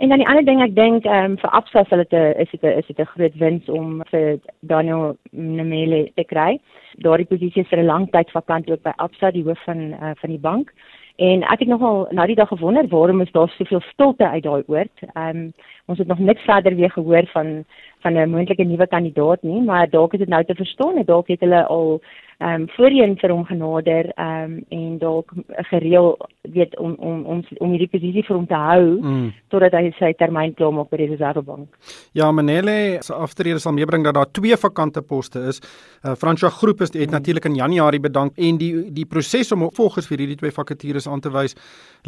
En 0.00 0.08
dan 0.08 0.18
die 0.18 0.26
ander 0.28 0.44
ding 0.44 0.62
ek 0.64 0.72
dink 0.76 1.04
ehm 1.04 1.32
um, 1.32 1.34
vir 1.42 1.50
Absa 1.58 1.82
sal 1.84 2.00
dit 2.00 2.14
'n 2.16 2.32
is 2.40 2.50
dit 2.50 2.62
'n 2.64 2.78
is 2.80 2.86
dit 2.86 3.00
'n 3.00 3.10
groot 3.12 3.34
wins 3.42 3.68
om 3.68 4.02
vir 4.10 4.38
Daniel 4.60 5.16
Nemele 5.30 6.10
te 6.16 6.24
kry. 6.24 6.58
Daardie 7.04 7.26
posisie 7.26 7.62
is 7.62 7.68
vir 7.68 7.80
'n 7.80 7.86
lang 7.92 8.06
tyd 8.10 8.30
vakant 8.30 8.70
ook 8.70 8.82
by 8.82 8.92
Absa 8.96 9.30
die 9.30 9.44
hoof 9.44 9.60
van 9.64 9.80
uh, 9.92 10.12
van 10.20 10.30
die 10.30 10.44
bank. 10.48 10.72
En 11.16 11.42
ek 11.42 11.58
het 11.58 11.68
nogal 11.68 12.08
na 12.10 12.26
die 12.26 12.34
dag 12.34 12.48
gewonder 12.48 12.88
waarom 12.88 13.20
is 13.20 13.32
daar 13.32 13.48
soveel 13.48 13.80
stilte 13.80 14.28
uit 14.28 14.42
daai 14.42 14.62
oord. 14.66 14.96
Ehm 15.14 15.36
um, 15.36 15.52
ons 15.86 15.98
het 15.98 16.08
nog 16.08 16.18
niks 16.18 16.42
verder 16.42 16.74
weer 16.76 16.90
gehoor 16.90 17.26
van 17.26 17.64
van 18.00 18.12
'n 18.12 18.30
moontlike 18.30 18.64
nuwe 18.64 18.86
kandidaat 18.86 19.42
nie, 19.42 19.60
maar 19.62 19.90
dalk 19.90 20.12
is 20.12 20.18
dit 20.18 20.28
nou 20.28 20.44
te 20.44 20.54
verstaan 20.54 20.96
en 20.96 21.04
dalk 21.04 21.28
het 21.28 21.40
hulle 21.40 21.66
al 21.66 22.00
ehm 22.40 22.62
um, 22.62 22.68
voorheen 22.76 23.18
vir 23.20 23.32
hom 23.34 23.44
genader 23.44 24.06
ehm 24.16 24.52
um, 24.52 24.52
en 24.68 24.98
dalk 24.98 25.32
gereël 25.70 26.14
weet 26.48 26.76
om 26.78 26.94
om 26.98 27.24
om 27.26 27.42
om 27.58 27.72
hierdie 27.74 27.90
posisie 27.92 28.22
vir 28.24 28.36
hom 28.36 28.46
te 28.48 28.56
hou 28.56 28.84
mm. 29.02 29.26
totdat 29.52 29.74
hy 29.76 29.90
sy 29.98 30.12
termyn 30.16 30.54
klaar 30.56 30.72
maak 30.72 30.88
by 30.88 31.02
die 31.02 31.08
Reservebank. 31.10 31.68
Ja, 32.16 32.30
Manele 32.32 32.76
se 33.04 33.12
aftrede 33.14 33.60
sal 33.60 33.76
meebring 33.76 34.06
dat 34.06 34.16
daar 34.16 34.30
twee 34.32 34.56
vakante 34.56 35.02
poste 35.02 35.42
is. 35.52 35.60
Uh, 36.00 36.14
François 36.22 36.52
Groep 36.56 36.80
is 36.80 36.94
het 36.94 37.10
mm. 37.10 37.12
natuurlik 37.18 37.44
in 37.50 37.58
Januarie 37.60 38.00
bedank 38.00 38.38
en 38.38 38.60
die 38.62 38.72
die 38.90 39.04
proses 39.04 39.52
om 39.52 39.68
volgens 39.76 40.08
vir 40.08 40.24
hierdie 40.24 40.38
twee 40.40 40.56
vakatures 40.56 41.08
aan 41.08 41.20
te 41.20 41.34
wys 41.36 41.56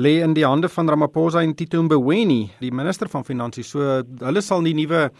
lê 0.00 0.14
in 0.24 0.32
die 0.32 0.46
hande 0.48 0.72
van 0.72 0.88
Ramaphosa 0.88 1.42
en 1.44 1.52
Tito 1.54 1.82
Mboweni, 1.82 2.40
die 2.60 2.72
minister 2.72 3.12
van 3.12 3.28
finansies. 3.28 3.68
So 3.68 4.00
hulle 4.24 4.40
sal 4.40 4.64
die 4.64 4.74
nuwe 4.80 5.10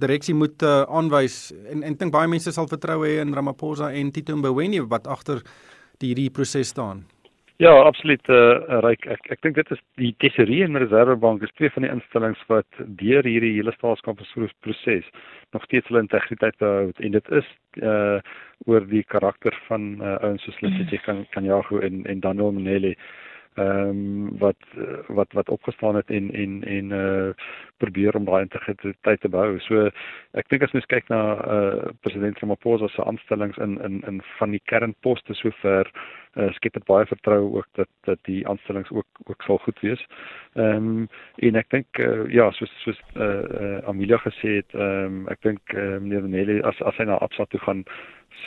direksie 0.00 0.34
moet 0.34 0.64
uh, 0.64 0.86
aanwys 0.88 1.52
en 1.68 1.84
en 1.84 2.00
dink 2.00 2.16
baie 2.16 2.28
mense 2.28 2.56
sal 2.56 2.72
vertrou 2.72 3.02
hê 3.04 3.18
in 3.20 3.36
Ramaphosa 3.36 3.92
en 3.92 4.10
Tito 4.16 4.36
Mboweni 4.40 4.61
Mboweni 4.62 4.86
wat 4.90 5.08
agter 5.10 5.42
die 5.98 6.12
hierdie 6.12 6.30
proses 6.30 6.70
staan. 6.70 7.04
Ja, 7.58 7.70
absoluut 7.82 8.28
eh 8.28 8.34
uh, 8.34 8.80
ryk. 8.82 9.06
Ek 9.06 9.20
ek 9.30 9.42
dink 9.42 9.54
dit 9.54 9.70
is 9.70 9.80
die 9.96 10.14
Tesorie 10.18 10.64
en 10.64 10.76
Reservebank 10.76 11.42
is 11.42 11.52
twee 11.56 11.70
van 11.70 11.82
die 11.82 11.90
instellings 11.90 12.40
wat 12.48 12.66
deur 12.78 13.22
hierdie 13.22 13.54
hele 13.54 13.72
staatskapitaalproses 13.72 15.06
nog 15.52 15.64
steeds 15.64 15.86
hulle 15.88 16.02
integriteit 16.02 16.56
behou 16.58 16.90
en 16.98 17.12
dit 17.12 17.30
is 17.30 17.46
eh 17.82 17.88
uh, 17.88 18.18
oor 18.66 18.86
die 18.86 19.04
karakter 19.04 19.54
van 19.68 20.00
uh, 20.00 20.16
ouens 20.22 20.42
soos 20.42 20.60
Letsitsi 20.60 20.98
kan 21.04 21.26
kan 21.30 21.44
Jago 21.44 21.78
en 21.78 22.04
en 22.06 22.20
Daniel 22.20 22.52
Maneli 22.52 22.96
ehm 23.54 23.88
um, 23.88 24.38
wat 24.38 24.56
wat 25.08 25.32
wat 25.32 25.48
opgestaan 25.48 25.94
het 25.94 26.10
en 26.10 26.30
en 26.32 26.64
en 26.64 26.90
uh 26.90 27.30
probeer 27.76 28.16
om 28.16 28.24
daai 28.24 28.42
integriteit 28.42 29.20
te 29.20 29.28
bou. 29.28 29.58
So 29.60 29.90
ek 30.32 30.48
dink 30.48 30.62
as 30.62 30.72
mens 30.72 30.86
kyk 30.86 31.08
na 31.08 31.20
uh 31.56 31.92
president 32.00 32.38
Ramaphosa 32.38 32.88
se 32.88 33.04
aanstellings 33.04 33.56
in 33.56 33.80
in 33.82 34.02
in 34.06 34.22
van 34.38 34.50
die 34.50 34.62
kernposte 34.64 35.34
sover 35.34 35.90
uh, 36.36 36.52
skep 36.56 36.72
dit 36.72 36.84
baie 36.88 37.06
vertroue 37.06 37.50
ook 37.58 37.68
dat 37.78 37.88
dat 38.08 38.18
die 38.28 38.46
aanstellings 38.48 38.90
ook 38.90 39.06
ook 39.24 39.42
sal 39.42 39.58
goed 39.58 39.80
wees. 39.80 40.06
Ehm 40.54 40.76
um, 40.76 41.08
en 41.36 41.60
ek 41.60 41.70
dink 41.70 41.98
uh, 41.98 42.24
ja, 42.32 42.50
soos 42.50 42.72
soos 42.84 43.00
eh 43.14 43.22
uh, 43.22 43.60
uh, 43.60 43.88
Amelia 43.88 44.18
gesê 44.24 44.56
het, 44.60 44.74
ehm 44.74 45.04
um, 45.04 45.28
ek 45.28 45.42
dink 45.42 45.60
eh 45.74 45.82
uh, 45.82 46.00
meneer 46.00 46.28
Nelly 46.28 46.60
as 46.60 46.80
as 46.82 46.96
hy 46.96 47.04
na 47.04 47.20
Absa 47.20 47.44
toe 47.44 47.60
gaan 47.60 47.84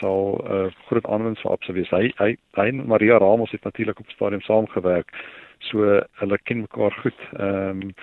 sal 0.00 0.40
'n 0.42 0.52
uh, 0.52 0.70
groot 0.88 1.06
aanwinst 1.06 1.42
vir 1.42 1.52
Absa 1.52 1.72
wees. 1.72 1.90
Hy 1.90 2.12
hy 2.18 2.36
hy 2.58 2.68
en 2.68 2.86
Maria 2.86 3.18
Ramos 3.18 3.50
het 3.50 3.64
natuurlik 3.64 4.00
op 4.00 4.10
stadium 4.10 4.40
saamgewerk. 4.40 5.12
So 5.58 6.02
hulle 6.20 6.38
ken 6.44 6.60
mekaar 6.60 6.92
goed. 7.02 7.20
Ehm 7.38 7.82
um, 7.82 7.94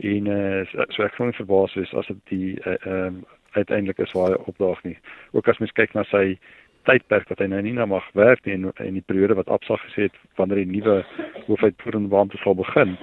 en 0.00 0.26
uh, 0.26 0.64
so 0.88 1.02
ek 1.02 1.16
kon 1.16 1.32
verbaas 1.32 1.74
wees 1.74 1.94
as 1.94 2.06
dit 2.06 2.20
die 2.28 2.60
ehm 2.60 2.88
uh, 2.88 3.06
um, 3.06 3.24
uiteindelik 3.50 3.98
is 3.98 4.12
waar 4.12 4.30
hy 4.30 4.38
opdaag 4.46 4.82
nie. 4.82 4.98
Ook 5.32 5.48
as 5.48 5.58
mens 5.58 5.72
kyk 5.72 5.94
na 5.94 6.04
sy 6.04 6.38
tydperk 6.88 7.28
wat 7.28 7.38
hy 7.38 7.46
nou 7.46 7.62
nie 7.62 7.72
nou 7.72 7.86
mag 7.86 8.06
werk 8.18 8.44
nie 8.46 8.54
en 8.54 8.70
in 8.84 8.94
die 8.94 9.06
periode 9.06 9.34
wat 9.34 9.48
Absa 9.48 9.76
gesê 9.86 10.08
het 10.08 10.16
wanneer 10.36 10.64
die 10.64 10.72
nuwe 10.78 11.04
hoofuitvoerende 11.46 12.08
beampte 12.08 12.38
sal 12.44 12.54
begin 12.54 12.96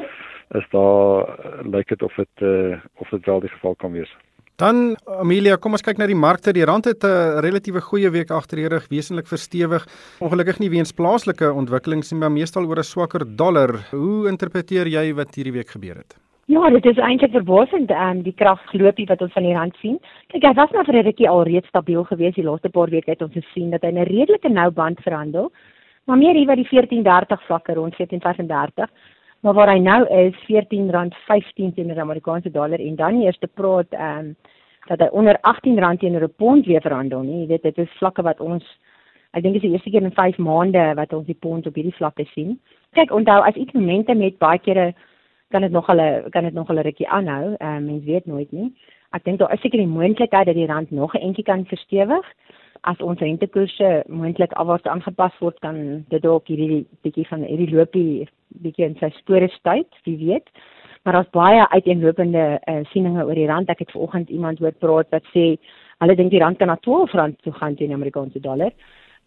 is 0.56 0.68
daar 0.72 1.28
eh, 1.28 1.66
lyk 1.68 1.90
dit 1.92 2.04
of 2.04 2.16
dit 2.16 2.46
uh, 2.48 2.78
of 3.04 3.10
dit 3.10 3.26
wel 3.26 3.40
die 3.44 3.52
geval 3.52 3.76
kan 3.76 3.92
wees. 3.92 4.12
Dan 4.58 4.96
Amelia, 5.20 5.58
kom 5.62 5.76
ons 5.78 5.84
kyk 5.86 6.00
na 6.02 6.08
die 6.10 6.18
markte. 6.18 6.54
Die 6.56 6.66
rand 6.66 6.88
het 6.90 7.04
'n 7.06 7.42
relatiewe 7.46 7.82
goeie 7.82 8.10
week 8.10 8.32
agter 8.32 8.58
die 8.58 8.68
rug, 8.68 8.88
wesentlik 8.90 9.28
verstewig. 9.28 9.86
Ongelukkig 10.20 10.60
nie 10.60 10.70
weens 10.70 10.92
plaaslike 10.92 11.54
ontwikkelings 11.54 12.12
nie, 12.12 12.20
maar 12.20 12.32
meestal 12.32 12.66
oor 12.66 12.80
'n 12.80 12.84
swakker 12.84 13.26
dollar. 13.36 13.76
Hoe 13.92 14.28
interpreteer 14.28 14.88
jy 14.88 15.14
wat 15.14 15.36
hierdie 15.36 15.54
week 15.54 15.70
gebeur 15.70 15.96
het? 15.96 16.18
Ja, 16.48 16.70
dit 16.72 16.86
is 16.86 17.00
eintlik 17.04 17.34
verbaasend 17.36 17.90
aan 17.92 18.18
um, 18.18 18.24
die 18.24 18.32
kragloopie 18.32 19.06
wat 19.10 19.22
ons 19.22 19.34
van 19.36 19.44
die 19.44 19.56
rand 19.56 19.74
sien. 19.82 19.98
Kyk, 20.32 20.46
hy 20.48 20.54
was 20.56 20.70
nou 20.72 20.84
vir 20.88 20.96
'n 20.96 21.04
rukkie 21.04 21.28
al 21.30 21.44
reeds 21.44 21.68
stabiel 21.68 22.06
geweest 22.08 22.36
die 22.40 22.46
laaste 22.46 22.70
paar 22.70 22.88
weke 22.88 23.12
het 23.12 23.22
ons 23.22 23.34
gesien 23.34 23.70
dat 23.70 23.84
hy 23.84 23.92
'n 23.92 24.08
redelike 24.08 24.50
nou 24.50 24.70
band 24.72 25.00
verhandel. 25.04 25.52
Maar 26.06 26.18
meer 26.18 26.36
hier 26.36 26.48
by 26.48 26.56
die 26.56 26.68
14.30 26.70 27.44
vlakke 27.48 27.74
rond 27.74 27.96
14.35. 27.96 28.88
Maar 29.42 29.54
waar 29.54 29.74
hy 29.74 29.80
nou 29.80 30.08
is 30.08 30.36
R14.15 30.48 31.74
teenoor 31.76 31.96
die 31.96 32.08
Amerikaanse 32.08 32.52
dollar 32.52 32.80
en 32.80 32.96
dan 32.96 33.22
eers 33.22 33.38
te 33.40 33.48
praat 33.48 33.92
ehm 33.92 34.20
um, 34.20 34.36
dat 34.88 35.00
hy 35.00 35.08
onder 35.12 35.36
R18 35.36 36.00
teenoor 36.00 36.24
'n 36.24 36.34
pond 36.38 36.66
weer 36.66 36.82
verhandel, 36.82 37.22
nie. 37.22 37.42
Jy 37.42 37.48
weet 37.48 37.64
dit 37.64 37.78
is 37.78 37.98
vlakke 38.00 38.22
wat 38.22 38.40
ons 38.40 38.64
ek 39.34 39.44
dink 39.44 39.56
is 39.56 39.62
die 39.62 39.72
eerste 39.72 39.90
keer 39.90 40.04
in 40.04 40.12
5 40.12 40.38
maande 40.38 40.96
wat 40.96 41.14
ons 41.14 41.26
die 41.26 41.40
pond 41.40 41.68
op 41.68 41.76
hierdie 41.76 41.98
vlakke 42.00 42.26
sien. 42.26 42.60
Kyk, 42.94 43.12
onthou 43.12 43.42
as 43.44 43.56
iets 43.56 43.74
momente 43.74 44.16
met 44.16 44.38
baie 44.38 44.60
kere 44.60 44.94
kan 45.50 45.62
dit 45.62 45.72
nog 45.72 45.88
hulle 45.88 46.28
kan 46.30 46.44
dit 46.44 46.54
nog 46.54 46.68
hulle 46.68 46.82
rukkie 46.82 47.10
aanhou. 47.10 47.56
Ehm 47.58 47.78
uh, 47.78 47.86
mens 47.92 48.06
weet 48.06 48.26
nooit 48.26 48.52
nie. 48.52 48.74
Ek 49.16 49.24
dink 49.24 49.40
daar 49.40 49.54
is 49.54 49.62
seker 49.62 49.80
die 49.80 49.88
moontlikheid 49.88 50.46
dat 50.46 50.56
die 50.56 50.68
rand 50.68 50.92
nog 50.92 51.14
'n 51.14 51.22
entjie 51.22 51.44
kan 51.44 51.66
verstewig 51.66 52.26
as 52.82 53.00
ons 53.02 53.20
rentekoerse 53.20 54.04
moontlik 54.08 54.52
afwaarts 54.52 54.88
aangepas 54.88 55.38
word 55.40 55.60
kan 55.60 56.06
dit 56.10 56.22
dalk 56.22 56.48
hierdie 56.48 56.86
bietjie 57.02 57.28
van 57.28 57.44
hierdie 57.44 57.76
loopie 57.76 58.28
bietjie 58.64 58.86
in 58.86 58.96
sy 59.00 59.10
spore 59.18 59.48
stuit, 59.48 59.90
wie 60.04 60.18
weet. 60.18 60.50
Maar 61.04 61.14
daar's 61.14 61.36
baie 61.36 61.68
uiteenlopende 61.70 62.60
uh, 62.68 62.84
sieninge 62.92 63.26
oor 63.26 63.36
die 63.36 63.48
rand. 63.48 63.70
Ek 63.70 63.80
het 63.80 63.92
vanoggend 63.92 64.30
iemand 64.30 64.60
hoor 64.60 64.72
praat 64.72 65.10
wat 65.12 65.24
sê 65.34 65.58
hulle 66.00 66.16
dink 66.16 66.32
die 66.32 66.40
rand 66.40 66.58
kan 66.58 66.68
na 66.68 66.78
R12 66.78 67.36
toe 67.42 67.54
gaan 67.54 67.76
teen 67.76 67.94
die 67.94 67.96
Amerikaanse 67.96 68.40
dollar. 68.40 68.72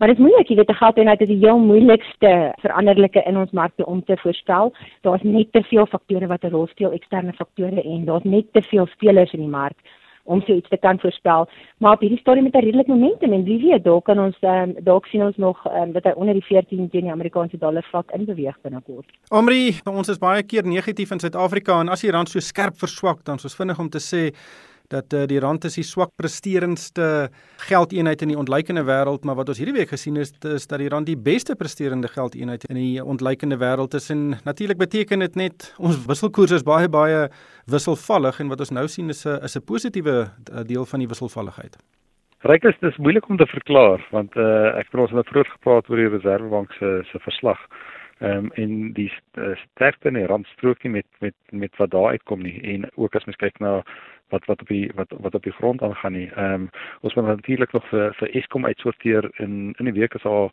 Maar 0.01 0.09
dit 0.09 0.19
is 0.19 0.25
moeilik, 0.25 0.49
jy 0.49 0.55
weet, 0.57 0.71
geld 0.77 0.97
en 0.97 1.09
uit 1.09 1.21
is 1.21 1.29
die 1.29 1.43
heel 1.43 1.59
moeilikste 1.61 2.29
veranderlike 2.63 3.21
in 3.29 3.37
ons 3.37 3.51
markte 3.53 3.85
om 3.87 3.99
te 4.05 4.17
voorspel. 4.17 4.73
Daar's 5.05 5.23
net 5.23 5.53
te 5.53 5.61
veel 5.69 5.87
faktore 5.87 6.27
wat 6.27 6.45
'n 6.45 6.55
rol 6.55 6.67
speel, 6.67 6.93
eksterne 6.93 7.33
faktore 7.33 7.83
en 7.83 8.05
daar's 8.05 8.25
net 8.25 8.47
te 8.53 8.63
veel 8.63 8.87
spelers 8.87 9.33
in 9.33 9.41
die 9.41 9.57
mark 9.61 9.77
om 10.25 10.41
so 10.47 10.55
iets 10.55 10.69
te 10.69 10.77
kan 10.77 10.99
voorspel. 11.01 11.49
Maar 11.79 11.93
op 11.93 12.01
hierdie 12.01 12.19
stadium 12.19 12.45
met 12.45 12.55
'n 12.55 12.65
redelik 12.65 12.87
momentum 12.87 13.33
en 13.33 13.45
wie 13.45 13.61
weet, 13.61 13.85
dalk 13.85 14.05
kan 14.05 14.19
ons 14.19 14.37
um, 14.41 14.75
dalk 14.79 15.07
sien 15.07 15.23
ons 15.23 15.37
nog 15.37 15.67
um, 15.67 15.93
dat 15.93 16.05
hy 16.05 16.11
onder 16.11 16.35
die 16.35 16.45
14 16.45 16.89
teen 16.91 17.03
die 17.03 17.13
Amerikaanse 17.13 17.59
dollar 17.59 17.83
vlak 17.83 18.11
in 18.11 18.25
beweeg 18.25 18.61
binnekort. 18.63 19.07
Omri, 19.29 19.75
ons 19.85 20.09
is 20.09 20.19
baie 20.19 20.43
keer 20.43 20.67
negatief 20.67 21.11
in 21.11 21.19
Suid-Afrika 21.19 21.81
en 21.81 21.89
as 21.89 22.01
die 22.01 22.11
rand 22.11 22.29
so 22.29 22.41
skerp 22.41 22.77
verswak, 22.77 23.25
dan 23.25 23.35
is 23.35 23.45
ons 23.45 23.57
vinnig 23.57 23.79
om 23.79 23.89
te 23.89 23.99
sê 23.99 24.35
dat 24.91 25.15
uh, 25.15 25.25
die 25.31 25.39
rand 25.41 25.65
is 25.69 25.77
die 25.79 25.87
swak 25.87 26.11
presterendste 26.19 27.31
geldeenheid 27.69 28.23
in 28.23 28.33
die 28.33 28.39
ontleikende 28.39 28.83
wêreld, 28.89 29.25
maar 29.25 29.39
wat 29.39 29.53
ons 29.53 29.61
hierdie 29.63 29.77
week 29.77 29.93
gesien 29.95 30.19
het 30.19 30.45
is 30.45 30.67
dat 30.67 30.83
die 30.83 30.91
rand 30.91 31.07
die 31.07 31.19
beste 31.19 31.55
presterende 31.59 32.11
geldeenheid 32.11 32.67
in 32.69 32.79
die 32.81 33.05
ontleikende 33.05 33.59
wêreld 33.61 33.95
is 33.95 34.11
en 34.11 34.35
natuurlik 34.45 34.81
beteken 34.81 35.23
dit 35.27 35.39
net 35.39 35.71
ons 35.79 36.01
wisselkoers 36.07 36.59
is 36.59 36.67
baie 36.67 36.91
baie 36.91 37.29
wisselvallig 37.71 38.41
en 38.43 38.51
wat 38.51 38.67
ons 38.67 38.75
nou 38.75 38.87
sien 38.89 39.09
is 39.15 39.25
'n 39.27 39.39
is 39.45 39.57
'n 39.57 39.65
positiewe 39.65 40.31
eh, 40.53 40.65
deel 40.67 40.87
van 40.87 40.99
die 41.01 41.09
wisselvalligheid. 41.09 41.77
Rykus, 42.43 42.79
dit 42.81 42.91
is 42.91 42.97
moeilik 42.97 43.29
om 43.29 43.37
te 43.37 43.47
verklaar 43.47 44.01
want 44.11 44.37
uh, 44.37 44.79
ek 44.79 44.87
het 44.91 45.01
ons 45.01 45.13
net 45.13 45.29
vroeër 45.29 45.51
gepraat 45.57 45.89
oor 45.91 45.97
die 45.97 46.09
Reserwebank 46.09 46.73
se 46.73 47.03
se 47.13 47.19
verslag. 47.19 47.59
Ehm 48.21 48.37
um, 48.37 48.51
en 48.55 48.93
die 48.93 49.13
sterkte 49.73 50.09
in 50.09 50.15
die 50.15 50.27
rand 50.27 50.47
strook 50.47 50.83
nie 50.83 50.93
met 50.93 51.07
met 51.21 51.35
met 51.51 51.77
wat 51.77 51.91
daar 51.91 52.11
uitkom 52.11 52.43
nie 52.43 52.61
en 52.63 52.89
ook 52.97 53.15
as 53.15 53.25
mens 53.25 53.37
kyk 53.37 53.59
na 53.59 53.83
wat 54.31 54.45
wat 54.45 54.61
op 54.61 54.69
die 54.69 54.91
wat 54.95 55.13
wat 55.27 55.35
op 55.35 55.43
die 55.43 55.53
grond 55.53 55.83
aangaan 55.83 56.13
nie. 56.13 56.29
Ehm 56.31 56.53
um, 56.53 56.69
ons 57.01 57.15
moet 57.15 57.27
natuurlik 57.27 57.73
nog 57.73 57.89
vir 57.89 58.15
vir 58.15 58.35
Eskom 58.35 58.67
uitsorteer 58.67 59.31
in 59.37 59.75
in 59.79 59.85
die 59.85 59.99
week 60.01 60.15
is 60.15 60.25
al 60.25 60.51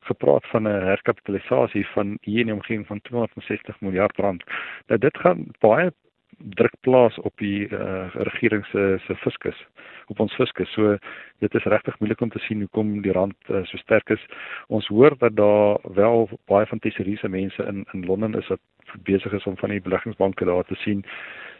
gepraat 0.00 0.46
van 0.46 0.62
'n 0.62 0.86
herkapitalisasie 0.92 1.86
van 1.86 2.18
hier 2.20 2.40
in 2.40 2.46
die 2.46 2.54
omgewing 2.54 2.86
van 2.86 3.00
260 3.00 3.80
miljard 3.80 4.16
rand. 4.16 4.44
Nou 4.86 5.00
dit 5.00 5.18
gaan 5.18 5.46
baie 5.58 5.92
druk 6.38 6.74
plaas 6.80 7.18
op 7.18 7.32
die 7.36 7.68
uh, 7.68 8.08
regering 8.12 8.66
se 8.66 8.98
se 9.06 9.14
fiskus 9.14 9.66
op 10.06 10.20
ons 10.20 10.34
fiskus. 10.34 10.72
So 10.72 10.96
dit 11.38 11.54
is 11.54 11.64
regtig 11.64 11.98
moeilik 11.98 12.20
om 12.20 12.30
te 12.30 12.38
sien 12.38 12.60
hoekom 12.60 13.00
die 13.02 13.12
rand 13.12 13.36
uh, 13.48 13.64
so 13.64 13.76
sterk 13.76 14.10
is. 14.10 14.26
Ons 14.66 14.86
hoor 14.86 15.16
dat 15.18 15.36
daar 15.36 15.78
wel 15.82 16.28
baie 16.46 16.66
van 16.66 16.78
tesoriese 16.78 17.28
mense 17.28 17.62
in 17.62 17.84
in 17.92 18.06
Londen 18.06 18.34
is 18.34 18.48
wat 18.48 18.60
besig 19.02 19.32
is 19.32 19.44
om 19.44 19.56
van 19.56 19.70
die 19.70 19.80
beleggingsbanke 19.80 20.44
daar 20.44 20.64
te 20.64 20.74
sien. 20.74 21.04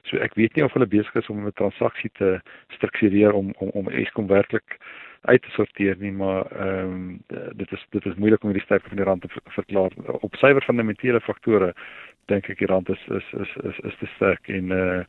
So 0.06 0.18
ek 0.22 0.34
weet 0.38 0.54
nie 0.54 0.64
of 0.64 0.72
hulle 0.72 0.86
besig 0.86 1.14
is 1.14 1.28
om 1.28 1.46
'n 1.46 1.52
transaksie 1.58 2.10
te 2.14 2.40
struktureer 2.78 3.32
om 3.32 3.52
om 3.58 3.70
om 3.74 3.88
Eskom 3.88 4.26
werklik 4.26 4.78
uit 5.26 5.42
te 5.42 5.50
sorteer 5.50 5.96
nie, 5.98 6.12
maar 6.12 6.46
ehm 6.52 6.92
um, 6.92 7.22
dit 7.56 7.72
is 7.72 7.86
dit 7.90 8.04
is 8.06 8.14
moeilik 8.14 8.42
om 8.42 8.50
hierdie 8.50 8.66
sterkte 8.66 8.88
van 8.88 8.96
die 8.96 9.06
rand 9.06 9.22
te 9.22 9.28
verklaar. 9.58 9.92
Op 10.20 10.34
suiwer 10.34 10.62
fundamentele 10.62 11.20
faktore 11.20 11.74
dink 12.30 12.48
ek 12.50 12.58
die 12.58 12.70
rand 12.70 12.88
is 12.88 13.02
is 13.08 13.32
is 13.40 13.56
is, 13.70 13.82
is 13.90 13.98
te 13.98 14.06
sterk 14.14 14.48
en 14.48 14.72
eh 14.72 14.78
uh, 14.78 15.02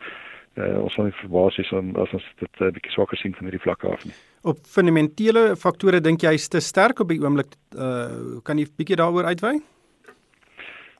uh, 0.57 0.83
ons 0.83 0.97
nie 0.97 1.13
verbaas 1.21 1.57
wees 1.59 1.71
as 1.73 2.13
ons 2.17 2.27
dit 2.39 2.61
'n 2.61 2.65
uh, 2.65 2.73
bietjie 2.73 2.91
swakker 2.91 3.17
sien 3.17 3.33
van 3.37 3.45
hierdie 3.49 3.65
vlakke 3.65 3.87
af 3.87 4.05
nie. 4.05 4.13
Op 4.43 4.57
fundamentele 4.65 5.55
faktore 5.55 6.01
dink 6.01 6.21
jy 6.21 6.29
hy's 6.35 6.49
te 6.49 6.59
sterk 6.59 6.99
op 6.99 7.09
die 7.09 7.21
oomblik 7.21 7.53
eh 7.75 7.83
uh, 7.83 8.41
kan 8.43 8.57
jy 8.57 8.65
bietjie 8.77 8.97
daaroor 8.97 9.25
uitwy? 9.25 9.61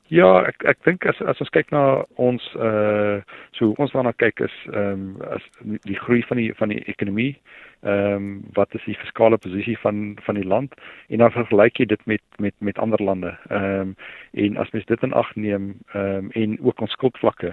Ja, 0.08 0.28
ek 0.48 0.62
ek 0.64 0.78
dink 0.86 1.04
as 1.04 1.18
as 1.28 1.40
ons 1.44 1.50
kyk 1.52 1.68
na 1.74 1.82
ons 2.16 2.44
uh 2.56 3.20
so 3.58 3.74
ons 3.76 3.92
daarna 3.92 4.14
kyk 4.16 4.40
is 4.46 4.54
ehm 4.70 5.02
um, 5.02 5.34
as 5.36 5.44
die 5.84 5.98
groei 6.00 6.22
van 6.30 6.40
die 6.40 6.48
van 6.56 6.72
die 6.72 6.80
ekonomie 6.88 7.34
ehm 7.84 8.14
um, 8.16 8.30
wat 8.56 8.72
is 8.78 8.86
die 8.88 8.96
fiskale 9.02 9.36
posisie 9.36 9.76
van 9.82 10.16
van 10.24 10.40
die 10.40 10.48
land 10.48 10.72
en 11.12 11.20
dan 11.20 11.34
vergelyk 11.34 11.80
jy 11.82 11.88
dit 11.92 12.06
met 12.06 12.24
met 12.38 12.56
met 12.60 12.80
ander 12.80 13.02
lande. 13.04 13.34
Ehm 13.50 13.92
um, 13.92 13.94
en 14.32 14.56
as 14.56 14.72
mens 14.72 14.88
dit 14.88 15.04
in 15.04 15.12
ag 15.12 15.34
neem 15.36 15.74
ehm 15.92 16.24
um, 16.24 16.32
en 16.32 16.56
ook 16.64 16.80
ons 16.80 16.96
skuldvlakke 16.96 17.52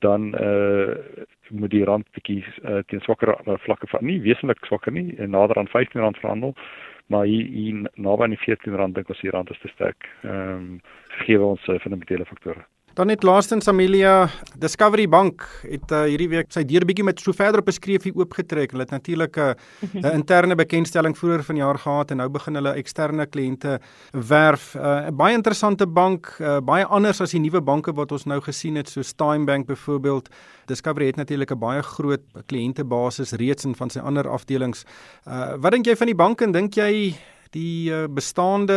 dan 0.00 0.32
uh 0.40 0.96
moet 1.52 1.70
die 1.70 1.84
rand 1.84 2.08
bietjie 2.16 2.40
uh, 2.64 2.80
teen 2.88 3.04
swakker 3.04 3.36
vlakke 3.66 3.86
van 3.92 4.04
nie 4.08 4.20
wesentlik 4.24 4.64
swakker 4.64 4.92
nie 4.92 5.12
nader 5.28 5.58
aan 5.60 5.68
R15 5.68 6.20
verhandel 6.24 6.56
maar 7.06 7.24
hier, 7.24 7.46
hier 7.46 7.90
naby 7.94 8.22
aan 8.22 8.36
die 8.36 8.44
14 8.44 8.74
rand 8.74 8.94
dink 8.94 9.08
ons 9.08 9.20
die 9.20 9.30
rand 9.30 9.50
is 9.50 9.60
te 9.60 9.68
sterk. 9.68 10.08
Ehm 10.22 10.52
um, 10.56 10.80
gegee 11.18 11.40
ons 11.44 11.68
uh, 11.68 11.78
fundamentele 11.80 12.24
faktore. 12.24 12.64
Dan 12.92 13.08
net 13.08 13.22
laastens 13.24 13.68
Amelia, 13.68 14.26
Discovery 14.60 15.06
Bank 15.08 15.46
het 15.64 15.92
uh, 15.96 16.02
hierdie 16.10 16.28
week 16.28 16.50
sy 16.52 16.60
deur 16.68 16.84
bietjie 16.84 17.06
met 17.08 17.22
so 17.24 17.32
verder 17.32 17.62
op 17.62 17.70
beskryfie 17.70 18.12
oopgetrek. 18.12 18.74
Hulle 18.74 18.84
het 18.84 18.92
natuurlik 18.92 19.38
'n 19.38 19.54
uh, 20.04 20.12
interne 20.12 20.54
bekendstelling 20.54 21.16
vroeër 21.16 21.42
vanjaar 21.42 21.78
gehad 21.78 22.10
en 22.10 22.16
nou 22.20 22.28
begin 22.28 22.54
hulle 22.54 22.74
eksterne 22.76 23.26
kliënte 23.26 23.80
werf. 24.12 24.74
'n 24.74 25.08
uh, 25.08 25.10
Baie 25.10 25.34
interessante 25.34 25.86
bank, 25.86 26.36
uh, 26.40 26.60
baie 26.60 26.84
anders 26.84 27.20
as 27.20 27.30
die 27.30 27.40
nuwe 27.40 27.60
banke 27.60 27.92
wat 27.92 28.12
ons 28.12 28.24
nou 28.24 28.40
gesien 28.40 28.76
het, 28.76 28.88
so 28.88 29.02
Stein 29.02 29.44
Bank 29.44 29.66
byvoorbeeld. 29.66 30.28
Discovery 30.66 31.06
het 31.06 31.16
natuurlik 31.16 31.50
'n 31.50 31.58
baie 31.58 31.82
groot 31.82 32.20
kliëntebasis 32.46 33.32
reeds 33.32 33.64
in 33.64 33.74
van 33.74 33.90
sy 33.90 34.00
ander 34.00 34.28
afdelings. 34.28 34.84
Uh, 35.26 35.56
wat 35.56 35.72
dink 35.72 35.86
jy 35.86 35.96
van 35.96 36.06
die 36.06 36.16
bank 36.16 36.40
en 36.40 36.52
dink 36.52 36.74
jy 36.74 37.16
die 37.52 37.92
uh, 37.92 38.06
bestaande 38.08 38.76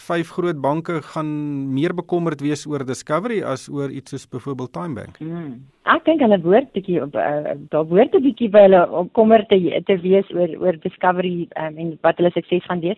vyf 0.00 0.30
groot 0.36 0.60
banke 0.60 1.00
gaan 1.12 1.30
meer 1.74 1.92
bekommerd 1.96 2.40
wees 2.40 2.66
oor 2.66 2.84
Discovery 2.86 3.42
as 3.44 3.68
oor 3.68 3.92
iets 3.92 4.14
soos 4.14 4.26
byvoorbeeld 4.30 4.72
TymeBank. 4.72 5.20
Hmm. 5.20 5.58
Ek 5.90 6.04
dink 6.06 6.22
hulle 6.24 6.38
woord 6.44 6.70
bietjie 6.76 7.00
op 7.04 7.16
uh, 7.18 7.56
daar 7.72 7.88
woord 7.90 8.14
'n 8.14 8.24
bietjie 8.24 8.48
by 8.52 8.64
hulle 8.68 8.82
om 8.90 9.10
kommer 9.12 9.44
te 9.48 9.58
te 9.86 9.98
wees 10.00 10.28
oor 10.32 10.48
oor 10.60 10.78
Discovery 10.80 11.48
um, 11.56 11.76
en 11.76 11.98
wat 12.02 12.16
hulle 12.16 12.32
sukses 12.32 12.64
gaan 12.64 12.80
wees. 12.80 12.96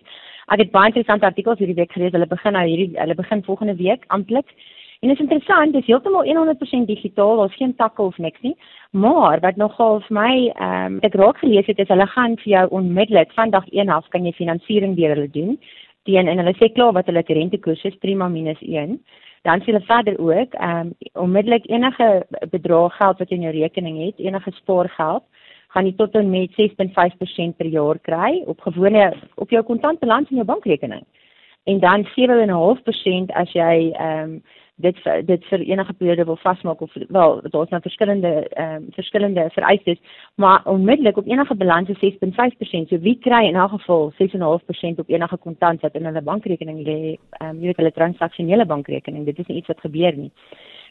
Ek 0.51 0.59
het 0.59 0.71
baie 0.71 0.91
interessante 0.91 1.25
artikels 1.25 1.59
hierdie 1.59 1.79
week 1.81 1.91
gelees. 1.91 2.13
Hulle 2.15 2.27
begin 2.27 2.53
nou 2.53 2.65
hierdie 2.67 2.99
hulle 2.99 3.15
begin 3.15 3.43
volgende 3.43 3.75
week 3.75 4.07
amptelik. 4.07 4.47
En 5.03 5.09
dit 5.09 5.17
is 5.17 5.23
interessant, 5.23 5.73
dit 5.73 5.81
is 5.81 5.87
heeltemal 5.87 6.23
100% 6.23 6.85
digitaal, 6.87 7.37
daar's 7.37 7.55
geen 7.55 7.75
takke 7.75 8.01
of 8.01 8.17
niks 8.17 8.39
nie. 8.41 8.55
Maar 8.91 9.39
wat 9.43 9.57
nogal 9.59 9.99
vir 10.05 10.15
my 10.15 10.35
ehm 10.53 10.93
um, 10.93 10.99
ek 11.03 11.17
raak 11.19 11.41
gelees 11.41 11.67
het 11.67 11.81
is 11.83 11.91
hulle 11.91 12.07
gaan 12.07 12.37
vir 12.39 12.51
jou 12.53 12.61
onmiddellik 12.79 13.33
van 13.35 13.51
dag 13.51 13.67
1 13.71 13.91
af 13.91 14.07
kan 14.13 14.23
jy 14.23 14.31
finansiering 14.37 14.95
deur 14.95 15.11
hulle 15.15 15.27
doen. 15.33 15.59
Teen 16.07 16.31
en 16.31 16.39
hulle 16.39 16.55
sê 16.55 16.71
klaar 16.71 16.95
wat 16.95 17.11
hulle 17.11 17.25
rentekoers 17.27 17.83
is 17.83 17.99
prima 17.99 18.29
minus 18.29 18.61
1. 18.61 18.95
Dan 19.43 19.59
sê 19.59 19.73
hulle 19.73 19.83
verder 19.91 20.15
ook 20.19 20.55
ehm 20.55 20.79
um, 20.87 20.95
onmiddellik 21.25 21.67
enige 21.67 22.09
bedrag 22.55 22.95
geld 22.97 23.19
wat 23.19 23.29
jy 23.29 23.41
in 23.41 23.47
jou 23.49 23.55
rekening 23.59 23.99
het, 24.05 24.23
enige 24.23 24.55
spaargeld 24.61 25.27
gaan 25.75 25.85
jy 25.85 25.95
tot 25.99 26.15
en 26.15 26.29
met 26.29 26.51
6.5% 26.55 27.57
per 27.57 27.67
jaar 27.67 27.99
kry 27.99 28.43
op 28.45 28.59
gewone 28.61 29.11
op 29.35 29.49
jou 29.49 29.63
kontantbalans 29.63 30.29
in 30.29 30.39
jou 30.39 30.47
bankrekening. 30.47 31.03
En 31.63 31.79
dan 31.79 32.07
7.5% 32.15 33.35
as 33.35 33.51
jy 33.51 33.91
ehm 33.91 34.29
um, 34.29 34.43
dit 34.75 34.97
dit 35.25 35.45
vir 35.45 35.59
enige 35.59 35.93
periode 35.93 36.25
wil 36.25 36.37
vasmaak 36.41 36.81
of 36.81 36.93
wel 37.09 37.41
daar's 37.41 37.69
nou 37.69 37.81
verskillende 37.81 38.47
ehm 38.49 38.75
um, 38.75 38.87
verskillende 38.91 39.49
vereistes 39.53 39.99
maar 40.35 40.61
onmiddellik 40.65 41.17
op 41.17 41.27
enige 41.27 41.55
balans 41.55 41.89
is 41.89 42.13
6.5% 42.13 42.89
so 42.89 42.97
wie 42.99 43.17
kry 43.19 43.45
in 43.47 43.55
elk 43.55 43.69
geval 43.69 44.11
6.5% 44.21 44.99
op 44.99 45.09
enige 45.09 45.37
kontant 45.37 45.81
wat 45.81 45.93
in 45.93 46.05
hulle 46.05 46.21
bankrekening 46.21 46.85
lê? 46.87 47.17
Ehm 47.39 47.49
um, 47.49 47.59
jy 47.59 47.65
weet 47.65 47.77
hulle 47.77 47.91
transaksionele 47.91 48.65
bankrekening. 48.65 49.25
Dit 49.25 49.39
is 49.39 49.47
nie 49.47 49.57
iets 49.57 49.67
wat 49.67 49.79
gebeur 49.79 50.17
nie. 50.17 50.31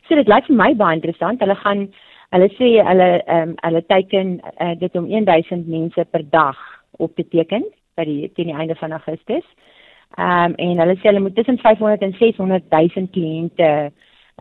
So 0.09 0.15
dit 0.15 0.29
lyk 0.29 0.47
vir 0.47 0.57
my 0.57 0.75
baie 0.75 0.95
interessant. 0.95 1.41
Hulle 1.41 1.55
gaan 1.55 1.89
hulle 2.31 2.49
sê 2.55 2.71
hulle 2.87 3.11
ehm 3.27 3.49
um, 3.49 3.55
hulle 3.67 3.83
teiken 3.87 4.41
uh, 4.61 4.75
dit 4.79 4.97
om 4.97 5.09
1000 5.09 5.67
mense 5.67 6.05
per 6.11 6.31
dag 6.31 6.59
op 6.99 7.15
te 7.17 7.29
teken 7.29 7.67
by 7.97 8.05
die 8.05 8.33
teen 8.35 8.47
die 8.47 8.57
einde 8.59 8.75
van 8.75 8.93
Augustus. 8.93 9.43
Ehm 9.43 9.82
um, 10.19 10.55
en 10.57 10.79
hulle 10.83 10.97
sê 11.01 11.11
hulle 11.11 11.21
moet 11.25 11.35
tussen 11.35 11.59
500 11.59 12.03
en 12.03 12.15
600 12.19 12.65
000 12.71 13.13
kliënte 13.17 13.69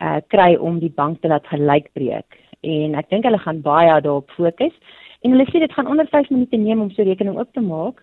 uh 0.02 0.20
kry 0.34 0.56
om 0.56 0.80
die 0.80 0.94
bank 0.96 1.22
te 1.22 1.28
laat 1.28 1.48
gelykbreek. 1.52 2.40
En 2.62 2.96
ek 2.96 3.10
dink 3.10 3.26
hulle 3.28 3.42
gaan 3.42 3.62
baie 3.62 4.02
daarop 4.02 4.32
fokus. 4.38 4.74
En 5.22 5.36
hulle 5.36 5.46
sê 5.50 5.60
dit 5.62 5.74
gaan 5.74 5.88
onder 5.88 6.08
5 6.10 6.30
minute 6.30 6.58
neem 6.58 6.82
om 6.82 6.90
so 6.92 7.02
'n 7.02 7.08
rekening 7.08 7.38
oop 7.38 7.54
te 7.54 7.62
maak. 7.62 8.02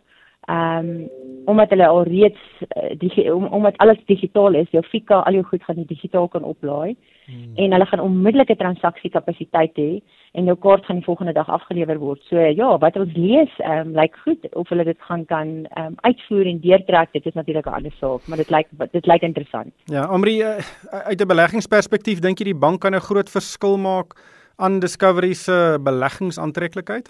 Ehm 0.48 0.88
um, 0.88 1.08
omdat 1.44 1.70
hulle 1.70 1.86
al 1.86 2.02
reeds 2.02 2.40
uh, 2.76 2.92
die 2.98 3.32
om, 3.34 3.46
omdat 3.46 3.76
alles 3.76 3.98
digitaal 4.06 4.54
is, 4.54 4.70
jou 4.70 4.82
Fika 4.84 5.20
al 5.20 5.32
jou 5.32 5.44
goed 5.44 5.62
gaan 5.62 5.76
jy 5.76 5.84
digitaal 5.86 6.28
kan 6.28 6.44
oplaai. 6.44 6.96
Hmm. 7.26 7.52
En 7.56 7.72
hulle 7.72 7.86
gaan 7.86 8.00
onmiddellike 8.00 8.56
transaksiekapasiteit 8.56 9.76
hê 9.76 10.00
en 10.32 10.44
jou 10.44 10.56
kaart 10.56 10.84
gaan 10.84 10.96
die 11.00 11.04
volgende 11.04 11.32
dag 11.32 11.48
afgelewer 11.48 11.98
word. 11.98 12.22
So 12.28 12.40
ja, 12.40 12.78
wat 12.78 12.96
ons 12.96 13.14
lees, 13.16 13.52
ehm 13.58 13.88
um, 13.88 13.94
lyk 13.96 14.16
goed 14.24 14.48
of 14.54 14.68
hulle 14.68 14.84
dit 14.84 14.98
gaan 15.08 15.24
kan 15.24 15.52
ehm 15.66 15.86
um, 15.86 15.94
uitvoer 16.00 16.46
en 16.46 16.60
deurtrek. 16.60 17.12
Dit 17.12 17.26
is 17.26 17.34
natuurlik 17.34 17.66
'n 17.66 17.78
ander 17.78 17.94
saak, 18.00 18.26
maar 18.28 18.36
dit 18.36 18.50
lyk 18.50 18.66
dit 18.92 19.06
lyk 19.06 19.22
interessant. 19.22 19.72
Ja, 19.84 20.02
Amri 20.04 20.40
uh, 20.40 20.58
uit 20.90 21.20
'n 21.20 21.26
beleggingsperspektief, 21.26 22.20
dink 22.20 22.38
jy 22.38 22.44
die 22.44 22.62
bank 22.66 22.80
kan 22.80 22.94
'n 22.94 23.00
groot 23.00 23.30
verskil 23.30 23.78
maak 23.78 24.14
aan 24.56 24.80
Discovery 24.80 25.34
se 25.34 25.78
beleggingsaantreklikheid? 25.82 27.08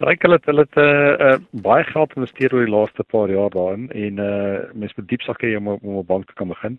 Ryk 0.00 0.22
hulle 0.22 0.38
het 0.38 0.46
hulle 0.48 0.64
het 0.64 0.76
uh, 0.80 1.26
uh, 1.26 1.38
baie 1.50 1.84
geld 1.84 2.14
investeer 2.16 2.54
oor 2.54 2.64
die 2.64 2.72
laaste 2.72 3.04
paar 3.04 3.28
jaar 3.28 3.50
daarin 3.52 3.90
en 3.90 4.18
uh 4.18 4.58
mens 4.72 4.94
moet 4.96 5.08
diep 5.08 5.20
sakke 5.20 5.56
om 5.58 5.68
om 5.68 5.98
'n 5.98 6.06
bank 6.06 6.26
te 6.26 6.34
kan 6.34 6.48
begin. 6.48 6.78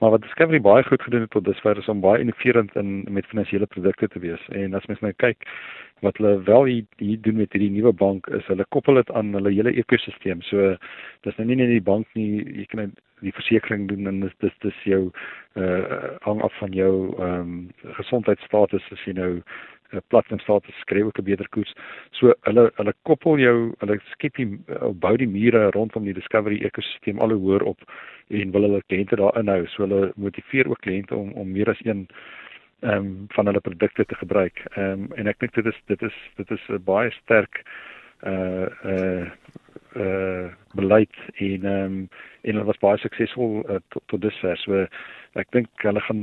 Maar 0.00 0.10
wat 0.10 0.22
Discovery 0.22 0.60
baie 0.60 0.84
goed 0.84 1.02
gedoen 1.02 1.20
het 1.20 1.30
tot 1.30 1.44
dusver 1.44 1.78
is 1.78 1.88
om 1.88 2.00
baie 2.00 2.20
innoverend 2.20 2.76
in 2.76 3.04
met 3.12 3.26
finansiële 3.26 3.66
produkte 3.66 4.08
te 4.08 4.18
wees. 4.18 4.48
En 4.48 4.74
as 4.74 4.86
mens 4.88 5.00
nou 5.04 5.12
kyk 5.12 5.44
wat 6.00 6.16
hulle 6.16 6.42
wel 6.42 6.64
hier, 6.64 6.84
hier 6.96 7.20
doen 7.20 7.36
met 7.36 7.52
hierdie 7.52 7.70
nuwe 7.70 7.92
bank 7.92 8.26
is 8.26 8.46
hulle 8.48 8.64
koppel 8.68 8.96
dit 8.96 9.12
aan 9.12 9.34
hulle 9.36 9.52
hele 9.52 9.74
ekosisteem. 9.82 10.40
So 10.48 10.72
dis 11.28 11.36
nou 11.36 11.46
nie 11.50 11.58
net 11.60 11.68
die 11.74 11.84
bank 11.84 12.08
nie, 12.16 12.40
jy 12.62 12.64
kan 12.72 12.80
nou 12.80 12.88
die 13.20 13.34
versekerings 13.36 13.90
doen 13.92 14.08
en 14.08 14.22
dis 14.24 14.36
dis 14.40 14.56
dis 14.64 14.78
jou 14.88 15.02
uh 15.60 16.16
hang 16.24 16.40
af 16.48 16.56
van 16.62 16.72
jou 16.72 16.94
ehm 17.18 17.40
um, 17.40 17.52
gesondheidsstatus 18.00 18.88
as 18.96 19.04
jy 19.04 19.12
nou 19.20 19.32
'n 19.92 20.02
platinum 20.08 20.40
status 20.40 20.80
skryf 20.80 21.04
ook 21.04 21.18
'n 21.18 21.24
beter 21.24 21.48
koers. 21.48 21.74
So 22.10 22.34
hulle 22.42 22.70
hulle 22.76 22.94
koppel 23.02 23.38
jou, 23.38 23.74
hulle 23.78 23.98
skep 24.12 24.36
die 24.36 24.58
bou 24.92 25.16
die 25.16 25.28
mure 25.28 25.70
rondom 25.70 26.04
die 26.04 26.14
Discovery 26.14 26.60
ekosisteem 26.64 27.18
al 27.18 27.32
hoër 27.32 27.62
op 27.62 27.80
en 28.28 28.50
wil 28.50 28.62
hulle 28.62 28.82
kliënte 28.86 29.16
daar 29.16 29.38
inhou. 29.38 29.66
So 29.66 29.86
hulle 29.86 30.12
motiveer 30.16 30.68
ook 30.68 30.80
kliënte 30.86 31.14
om 31.14 31.32
om 31.32 31.52
meer 31.52 31.70
as 31.70 31.84
een 31.84 32.08
ehm 32.80 32.96
um, 32.96 33.26
van 33.28 33.46
hulle 33.46 33.60
produkte 33.60 34.04
te 34.04 34.14
gebruik. 34.14 34.64
Ehm 34.76 34.92
um, 34.92 35.08
en 35.14 35.26
ek 35.26 35.38
dink 35.38 35.54
dit 35.54 35.66
is 35.66 35.80
dit 35.86 36.02
is 36.02 36.16
dit 36.36 36.50
is 36.50 36.68
'n 36.68 36.84
baie 36.84 37.10
sterk 37.10 37.62
uh 38.22 38.68
uh 38.84 39.26
uh 39.96 40.48
beleid 40.74 41.16
en 41.34 41.64
ehm 41.64 41.84
um, 41.84 42.08
en 42.40 42.54
hulle 42.54 42.64
was 42.64 42.78
baie 42.78 42.98
suksesvol 42.98 43.64
uh, 43.68 43.76
tot, 43.88 44.02
tot 44.06 44.20
dusver. 44.20 44.56
So 44.56 44.86
ek 45.38 45.50
dink 45.54 45.68
hulle 45.84 46.00
gaan 46.00 46.22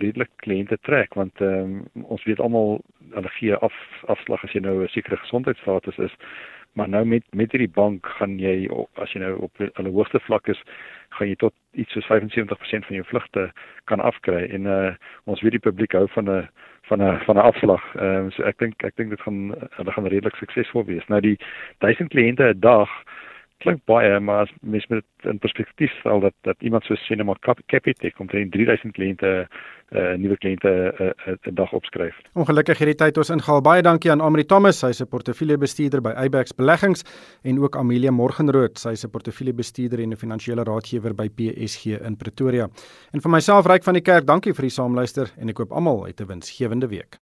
redelik 0.00 0.30
kliënte 0.44 0.78
trek 0.88 1.14
want 1.14 1.40
ehm 1.44 1.80
um, 1.94 2.04
ons 2.16 2.24
weet 2.24 2.40
almal 2.40 2.80
hulle 3.12 3.32
gee 3.38 3.56
af 3.56 3.74
afslag 4.12 4.44
as 4.44 4.52
jy 4.52 4.60
nou 4.60 4.82
'n 4.82 4.88
sekere 4.88 5.16
gesondheidsstatus 5.16 5.98
is 5.98 6.14
maar 6.76 6.88
nou 6.88 7.04
met 7.04 7.24
met 7.34 7.52
hierdie 7.52 7.72
bank 7.80 8.06
gaan 8.18 8.38
jy 8.38 8.68
as 8.94 9.12
jy 9.12 9.20
nou 9.20 9.34
op 9.48 9.52
hulle 9.58 9.90
hoogste 9.90 10.20
vlak 10.20 10.48
is 10.48 10.62
gaan 11.16 11.28
jy 11.28 11.36
tot 11.36 11.54
iets 11.72 11.92
soos 11.92 12.08
75% 12.08 12.86
van 12.88 12.96
jou 12.96 13.04
vlugte 13.04 13.50
kan 13.84 14.00
afkry 14.00 14.44
en 14.56 14.66
uh, 14.66 14.94
ons 15.24 15.40
weet 15.40 15.56
die 15.56 15.66
publiek 15.68 15.92
hou 15.92 16.08
van 16.08 16.30
'n 16.30 16.48
van 16.88 17.02
'n 17.02 17.18
van 17.24 17.36
'n 17.36 17.48
afslag. 17.50 17.84
Ehm 17.94 18.24
um, 18.24 18.30
so 18.30 18.42
ek 18.42 18.58
dink 18.58 18.84
ek 18.84 18.96
dink 18.96 19.10
dit 19.10 19.20
gaan 19.20 19.54
hulle 19.76 19.92
gaan 19.92 20.06
redelik 20.06 20.36
suksesvol 20.36 20.84
wees. 20.84 21.06
Nou 21.08 21.20
die 21.20 21.38
1000 21.78 22.08
kliënte 22.10 22.44
'n 22.54 22.60
dag 22.60 22.90
klink 23.64 23.84
baie 23.84 24.20
maar 24.20 24.44
as 24.46 24.52
mens 24.60 24.86
met 24.86 25.04
in 25.24 25.38
perspektief 25.38 25.92
stel 26.00 26.20
dat 26.20 26.34
dat 26.42 26.56
iemand 26.60 26.84
so 26.84 26.94
Cinema 26.94 27.34
Capitec 27.66 28.18
omtrent 28.20 28.52
3000 28.52 28.92
kliënte 28.92 29.48
uh, 29.90 30.14
nuwe 30.18 30.36
kliënte 30.36 30.68
'n 30.68 31.02
uh, 31.02 31.10
uh, 31.26 31.34
uh, 31.34 31.54
dag 31.54 31.72
opskryf. 31.72 32.14
Ongelukkig 32.34 32.78
hierdie 32.78 32.98
tyd 32.98 33.18
ons 33.18 33.30
ingehaal. 33.30 33.62
Baie 33.62 33.82
dankie 33.82 34.10
aan 34.10 34.20
Amri 34.20 34.44
Thomas, 34.44 34.82
hy's 34.82 35.02
'n 35.02 35.08
portefeuljebestuurder 35.08 36.00
by 36.02 36.12
Ibex 36.24 36.54
Beleggings 36.54 37.04
en 37.42 37.58
ook 37.58 37.76
Amelia 37.76 38.10
Morgenrood, 38.10 38.78
sy's 38.78 39.04
'n 39.04 39.10
portefeuljebestuurder 39.10 40.00
en 40.00 40.10
'n 40.10 40.16
finansiële 40.16 40.64
raadgewer 40.64 41.14
by 41.14 41.28
PSG 41.28 42.00
in 42.00 42.16
Pretoria. 42.16 42.68
En 43.12 43.20
vir 43.20 43.30
myself 43.30 43.66
Ryk 43.66 43.84
van 43.84 43.94
die 43.94 44.02
Kerk, 44.02 44.26
dankie 44.26 44.54
vir 44.54 44.62
die 44.62 44.70
saamluister 44.70 45.32
en 45.38 45.48
ek 45.48 45.54
koop 45.54 45.72
almal 45.72 46.04
uit 46.04 46.20
'n 46.20 46.26
winsgewende 46.26 46.88
week. 46.88 47.18